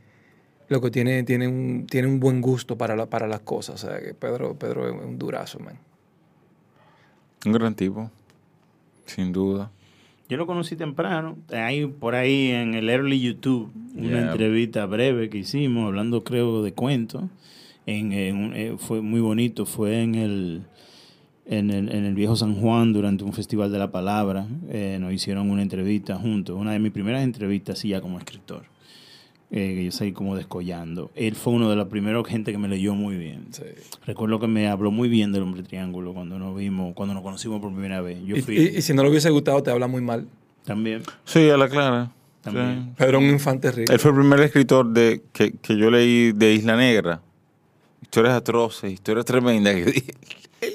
[0.69, 3.83] lo que tiene, tiene un, tiene un buen gusto para, la- para las cosas.
[3.83, 5.77] O sea, que Pedro, Pedro es un durazo, man.
[7.45, 8.09] Un gran tipo.
[9.05, 9.71] Sin duda.
[10.29, 11.37] Yo lo conocí temprano.
[11.53, 14.31] Hay por ahí en el early YouTube una Yeah.
[14.31, 17.23] entrevista breve que hicimos, hablando creo de cuentos.
[17.85, 19.65] En, eh, fue muy bonito.
[19.65, 20.63] Fue en el,
[21.49, 24.47] en el, en el viejo San Juan durante un festival de la palabra.
[24.69, 26.55] Eh, nos hicieron una entrevista juntos.
[26.59, 28.63] Una de mis primeras entrevistas, sí, ya como escritor.
[29.49, 31.09] Eh, que yo salí como descollando.
[31.15, 33.45] Él fue uno de los primeros gente que me leyó muy bien.
[33.51, 33.63] Sí.
[34.05, 37.61] Recuerdo que me habló muy bien del hombre triángulo cuando nos vimos, cuando nos conocimos
[37.61, 38.19] por primera vez.
[38.25, 40.27] Yo Y, fui y- y si no le hubiese gustado, te habla muy mal.
[40.65, 41.01] también.
[41.23, 42.11] Sí, a la clara.
[42.41, 42.87] También.
[42.89, 42.93] Sí.
[42.97, 43.93] Pedro un infante rico.
[43.93, 47.21] Él fue el primer escritor de, que, que yo leí de Isla Negra.
[48.01, 49.73] Historias atroces, historias tremendas.
[49.75, 50.13] que dije,
[50.59, 50.73] el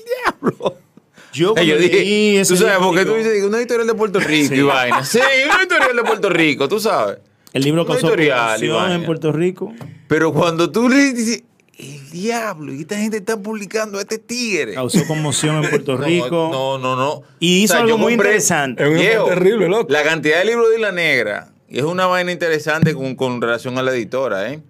[1.32, 4.60] Yo, dije, ese tú sabes, porque tú dices una historia de Puerto Rico Sí.
[4.60, 5.04] y vaina.
[5.04, 7.18] Sí, una historia de Puerto Rico, tú sabes.
[7.52, 9.72] El libro causó editorial, en Puerto Rico.
[10.08, 11.42] Pero cuando tú le dices,
[11.78, 14.74] el diablo, y esta gente está publicando a este tigre.
[14.74, 16.48] Causó conmoción en Puerto Rico.
[16.52, 17.22] No, no, no.
[17.40, 18.82] Y hizo O sea, algo muy interesante.
[18.84, 19.86] Es terrible, loco.
[19.90, 23.78] La cantidad de libros de Isla Negra y es una vaina interesante con, con relación
[23.78, 24.60] a la editora, ¿eh?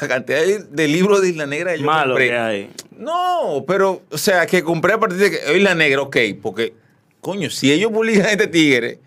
[0.00, 2.28] La cantidad de, de libros de Isla Negra que yo Malo compré.
[2.28, 2.70] que hay.
[2.98, 6.74] No, pero, o sea, que compré a partir de que Isla Negra, ok, porque,
[7.20, 8.98] coño, si ellos publican este tigre,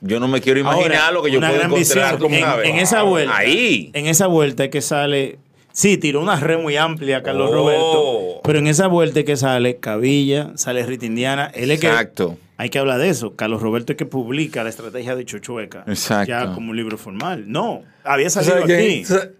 [0.00, 2.18] yo no me quiero imaginar Ahora, lo que yo puedo gran encontrar.
[2.18, 3.36] tú en, en esa vuelta.
[3.36, 3.90] Ahí.
[3.92, 5.38] En esa vuelta es que sale.
[5.72, 7.54] Sí, tiró una red muy amplia Carlos Oh.
[7.54, 8.40] Roberto.
[8.44, 11.50] Pero en esa vuelta que sale Cabilla, sale Rita Indiana.
[11.54, 11.88] Él es que.
[11.88, 12.38] Exacto.
[12.58, 13.36] Hay que hablar de eso.
[13.36, 15.84] Carlos Roberto es que publica la estrategia de Chochueca.
[15.86, 16.30] Exacto.
[16.30, 17.44] Ya como un libro formal.
[17.46, 18.66] No, había ¿Tú salido aquí.
[19.04, 19.32] que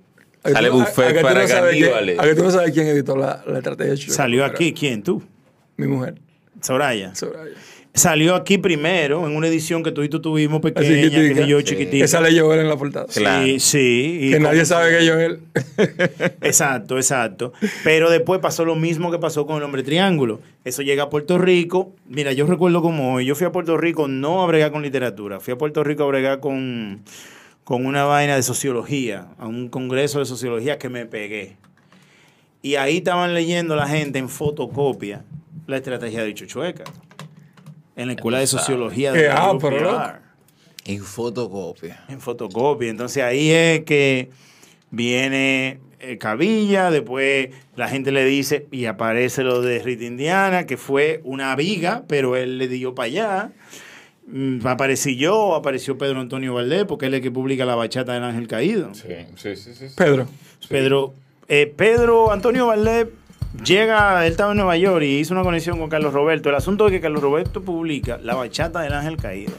[0.52, 2.18] Sale tú- buffet a para no quién- caníbales.
[2.18, 3.96] A que tú no sabes quién editó la, la estrategia.
[4.12, 4.72] Salió aquí.
[4.72, 5.02] ¿Quién?
[5.02, 5.22] ¿Tú?
[5.76, 6.14] Mi mujer.
[6.62, 7.14] Soraya.
[7.14, 7.50] Soraya.
[7.94, 11.64] Salió aquí primero en una edición que tú y tú tuvimos pequeña, que yo Sí.
[11.64, 12.04] chiquitita.
[12.04, 13.06] Que sale Joel en la portada.
[13.06, 13.46] Claro.
[13.46, 14.18] Sí, sí.
[14.20, 15.40] y Que nadie sabe que es Joel.
[16.42, 17.52] Exacto, exacto.
[17.84, 20.40] Pero después pasó lo mismo que pasó con el hombre triángulo.
[20.64, 21.94] Eso llega a Puerto Rico.
[22.06, 23.24] Mira, yo recuerdo como hoy.
[23.24, 25.40] Yo fui a Puerto Rico no a bregar con literatura.
[25.40, 27.00] Fui a Puerto Rico a bregar con,
[27.66, 31.56] con una vaina de sociología, a un congreso de sociología que me pegué.
[32.62, 35.24] Y ahí estaban leyendo la gente en fotocopia
[35.66, 36.84] la estrategia de Chuchueca.
[37.96, 39.52] En la escuela de sociología de Qué la.
[39.52, 40.20] UPR
[40.84, 42.04] En fotocopia.
[42.08, 42.88] en fotocopia.
[42.88, 44.30] Entonces ahí es que
[44.92, 50.76] viene eh, Cabilla, después la gente le dice, y aparece lo de Rita Indiana, que
[50.76, 53.52] fue una viga, pero él le dio para allá.
[54.28, 58.12] Mm, Aparecí yo, apareció Pedro Antonio Valdés, porque él es el que publica la bachata
[58.12, 58.92] del Ángel Caído.
[58.94, 59.72] Sí, sí, sí.
[59.74, 59.86] sí.
[59.96, 60.26] Pedro.
[60.68, 61.14] Pedro,
[61.48, 63.06] eh, Pedro Antonio Valdés
[63.64, 66.48] llega, él estaba en Nueva York y hizo una conexión con Carlos Roberto.
[66.48, 69.54] El asunto es que Carlos Roberto publica la bachata del Ángel Caído.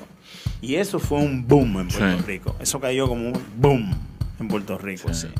[0.61, 2.23] Y eso fue un boom en Puerto Sí.
[2.25, 2.55] Rico.
[2.59, 3.93] Eso cayó como un boom
[4.39, 5.27] en Puerto Rico, Sí.
[5.27, 5.33] sí.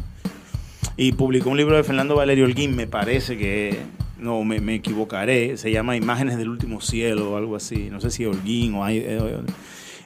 [0.96, 3.78] Y publicó un libro de Fernando Valerio Holguín, me parece que,
[4.20, 7.90] no me, me equivocaré, se llama Imágenes del Último Cielo o algo así.
[7.92, 8.84] No sé si Holguín o...
[8.84, 9.38] hay- eh, eh.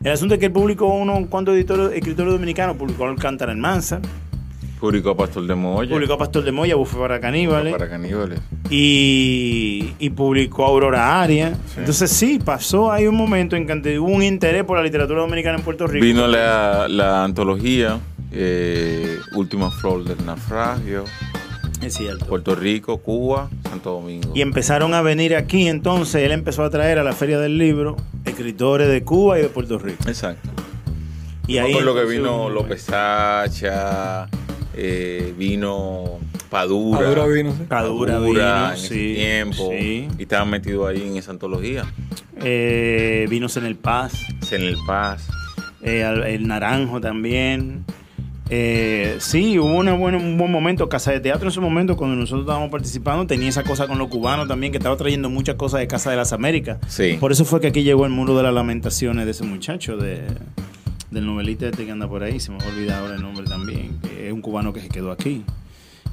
[0.04, 4.02] El asunto es que él publicó unos cuantos editores, escritores dominicanos, publicó Alcántara en Mansa,
[4.80, 5.92] Publicó Pastor de Moya.
[5.94, 8.40] publicó a Pastor de Moya, Bufe para Caníbales, Para caníbales.
[8.72, 11.54] y, y publicó Aurora Aria.
[11.68, 11.76] Sí.
[11.82, 15.60] Entonces sí, pasó ahí un momento en que hubo un interés por la literatura dominicana
[15.60, 16.04] en Puerto Rico.
[16.04, 18.00] Vino la, la antología
[18.32, 21.04] eh, Última Flor del Naufragio,
[21.82, 22.26] Es cierto.
[22.28, 24.32] Puerto Rico, Cuba, Santo Domingo.
[24.36, 27.98] Y empezaron a venir aquí, entonces él empezó a traer a la Feria del Libro
[28.26, 30.04] escritores de Cuba y de Puerto Rico.
[30.08, 30.50] Exacto.
[31.48, 34.28] Y ahí Por lo que vino López Sacha,
[34.76, 36.20] eh, vino
[36.52, 37.00] Padura.
[37.00, 37.64] Padura vino, sí.
[37.68, 39.70] Padura Padura vino, en ese sí, tiempo.
[39.72, 40.08] sí.
[40.20, 41.86] Y estaban metidos ahí en esa antología.
[42.44, 44.14] Eh, vinos en el Paz,
[44.52, 45.28] En el Paz.
[45.82, 47.86] eh, el Naranjo también.
[48.54, 50.90] Eh, sí, hubo una buena, un buen momento.
[50.90, 54.10] Casa de Teatro en su momento, cuando nosotros estábamos participando, tenía esa cosa con los
[54.10, 56.78] cubanos también, que estaba trayendo muchas cosas de Casa de las Américas.
[56.90, 57.16] Sí.
[57.18, 60.24] Por eso fue que aquí llegó el muro de las lamentaciones de ese muchacho, de,
[61.12, 63.46] del novelista este que anda por ahí, se me va a olvidar ahora el nombre
[63.46, 65.46] también, que es un cubano que se quedó aquí.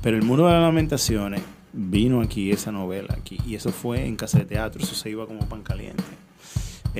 [0.01, 4.14] Pero el muro de las lamentaciones vino aquí, esa novela aquí, y eso fue en
[4.14, 6.05] casa de teatro, eso se iba como pan caliente.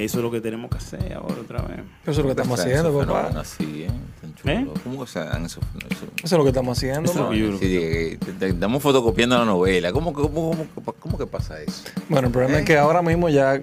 [0.05, 1.81] Eso es lo que tenemos que hacer ahora otra vez.
[2.03, 3.41] Eso es lo que estamos haciendo, papá.
[3.41, 3.91] Así, ¿eh?
[4.21, 4.53] Tan chulo.
[4.53, 4.67] ¿Eh?
[4.85, 8.83] ¿Cómo que se dan esos Eso es lo que estamos haciendo, Eso es Sí, estamos
[8.83, 9.93] fotocopiando la novela.
[9.93, 11.85] ¿Cómo, que- cómo, cómo, cómo que pasa eso?
[12.09, 12.61] Bueno, el problema ¿Eh?
[12.61, 13.61] es que ahora mismo ya.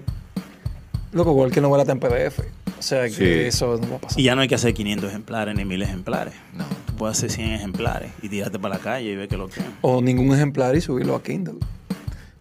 [1.12, 2.40] Loco, cualquier novela está en PDF.
[2.78, 3.24] O sea que Sí.
[3.24, 4.20] eso no va a pasar.
[4.20, 6.34] Y ya no hay que hacer 500 ejemplares ni 1000 ejemplares.
[6.52, 6.64] No.
[6.86, 9.62] Tú puedes hacer 100 ejemplares y tirarte para la calle y ver que lo que
[9.80, 11.54] O ningún ejemplar y subirlo a Kindle.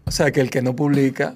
[0.03, 1.35] O sea que el que no publica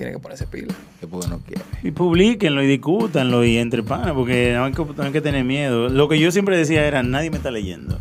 [0.00, 0.72] tiene que ponerse pila.
[1.02, 1.62] Es porque no quiere.
[1.82, 5.44] Y publiquenlo y discútanlo y entre panas, porque no hay, que, no hay que tener
[5.44, 5.90] miedo.
[5.90, 7.98] Lo que yo siempre decía era, nadie me está leyendo.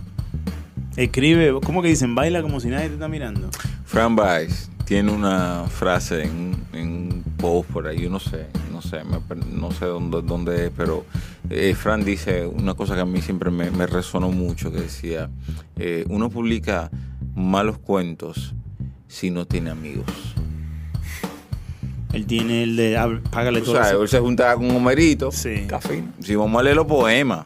[0.95, 2.15] Escribe, ¿cómo que dicen?
[2.15, 3.49] Baila como si nadie te está mirando.
[3.83, 8.81] Fran Baez tiene una frase en, en un post por ahí, yo no sé, no
[8.81, 9.19] sé, me
[9.51, 11.05] no sé dónde, dónde es, pero
[11.49, 15.29] eh, Fran dice una cosa que a mí siempre me, me resonó mucho, que decía,
[15.75, 16.89] eh, uno publica
[17.35, 18.53] malos cuentos
[19.07, 20.05] si no tiene amigos.
[22.13, 23.75] Él tiene el de, ah, págale O todo.
[23.75, 24.01] sea, eso.
[24.01, 25.65] él se juntaba con Homerito, Sí.
[25.67, 26.03] Café.
[26.19, 27.45] si vamos a leer los poemas,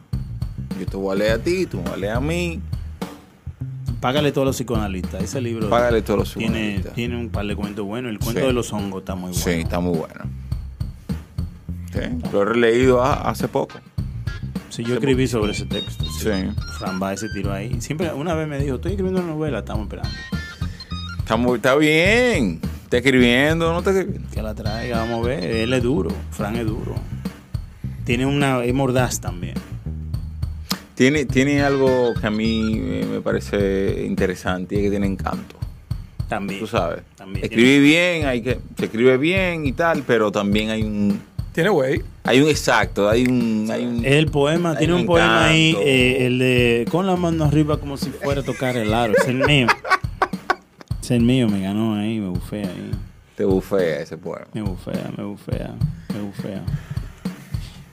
[0.80, 2.60] yo te voy a leer a ti, tú me vas a leer a mí,
[4.00, 5.22] Págale todos los psicoanalistas.
[5.22, 6.94] Ese libro págale todos los tiene, psicoanalistas.
[6.94, 8.10] tiene un par de cuentos buenos.
[8.12, 8.46] El cuento Sí.
[8.48, 9.42] de los hongos está muy bueno.
[9.44, 10.24] Sí, está muy bueno.
[11.90, 12.00] Sí,
[12.30, 13.78] lo he releído a- hace poco.
[14.68, 16.04] Sí, yo escribí sobre ese texto.
[16.04, 16.24] Sí.
[16.24, 16.30] Sí.
[16.78, 17.80] Fran Baez se tiró ahí.
[17.80, 20.10] Siempre, una vez me dijo, estoy escribiendo una novela, estamos esperando.
[21.20, 22.60] Está, muy- está bien.
[22.94, 24.30] Está escribiendo, no está escribiendo.
[24.32, 25.42] Que la traiga, vamos a ver.
[25.42, 26.94] Él es duro, Fran es duro.
[28.04, 29.54] Tiene una, es mordaz también.
[30.94, 35.56] Tiene, tiene algo que a mí me me parece interesante y es que tiene encanto.
[36.28, 36.60] También.
[36.60, 37.02] Tú sabes.
[37.16, 41.20] También Escribe bien, hay que, se escribe bien y tal, pero también hay un,
[41.52, 42.00] Tiene güey.
[42.22, 46.26] hay un exacto, hay un, hay un El poema, hay tiene un poema ahí, eh,
[46.26, 49.14] el de con la mano arriba como si fuera a tocar el aro.
[49.16, 49.66] Es el mío.
[51.04, 52.90] Es el mío, me ganó ahí, me bufea ahí.
[53.36, 54.46] Te bufea ese poema.
[54.54, 55.74] Me bufea, me bufea,
[56.14, 56.62] me bufea.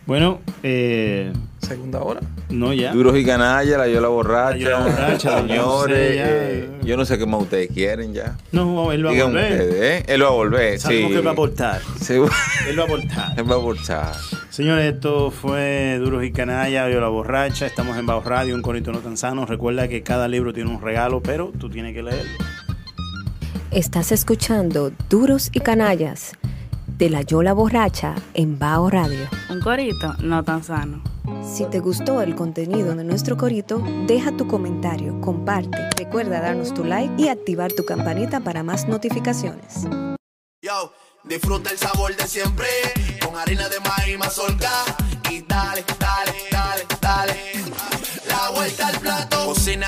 [0.05, 2.21] Bueno, eh, Segunda hora.
[2.49, 2.93] no ya.
[2.93, 4.55] Duros y canalla, la yola borracha.
[4.55, 6.25] La Yola Borracha, Señores, no sé, ya.
[6.29, 8.37] eh, yo no sé qué más ustedes quieren ya.
[8.53, 9.51] No, él va a volver.
[9.51, 10.05] ustedes, ¿eh?
[10.07, 11.15] Él va a volver, Sabemos sí.
[11.17, 11.81] que va a aportar.
[11.99, 13.33] Sí, Él va a aportar.
[13.37, 14.15] él va a aportar.
[14.49, 17.65] Señores, esto fue Duros y Canalla, yo la borracha.
[17.67, 19.45] Estamos en Bajo Radio, un corito no tan sano.
[19.45, 22.31] Recuerda que cada libro tiene un regalo, pero tú tienes que leerlo.
[23.71, 26.33] Estás escuchando Duros y Canallas
[26.97, 29.29] de la Yola Borracha en Bao Radio.
[29.49, 31.01] Un corito no tan sano.
[31.41, 36.83] Si te gustó el contenido de nuestro corito, deja tu comentario, comparte, recuerda darnos tu
[36.83, 39.87] like y activar tu campanita para más notificaciones.
[40.61, 40.91] Yo,
[41.23, 42.67] disfruta el sabor de siempre
[43.25, 44.69] con harina de maíz mazorca
[45.29, 47.33] y dale, dale, dale, dale.
[48.27, 49.45] La vuelta al plato.
[49.45, 49.87] Cocina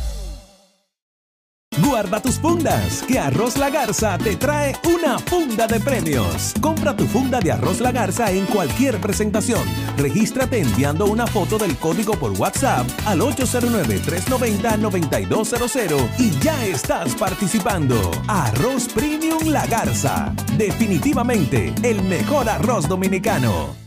[1.79, 6.53] Guarda tus fundas, que Arroz La Garza te trae una funda de premios.
[6.59, 9.63] Compra tu funda de Arroz La Garza en cualquier presentación.
[9.95, 18.11] Regístrate enviando una foto del código por WhatsApp al 809-390-9200 y ya estás participando.
[18.27, 20.33] Arroz Premium La Garza.
[20.57, 23.77] Definitivamente el mejor arroz dominicano.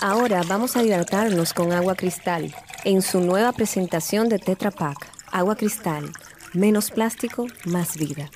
[0.00, 5.10] Ahora vamos a hidratarnos con agua cristal en su nueva presentación de Tetra Pak.
[5.32, 6.12] Agua cristal,
[6.54, 8.30] menos plástico, más vida.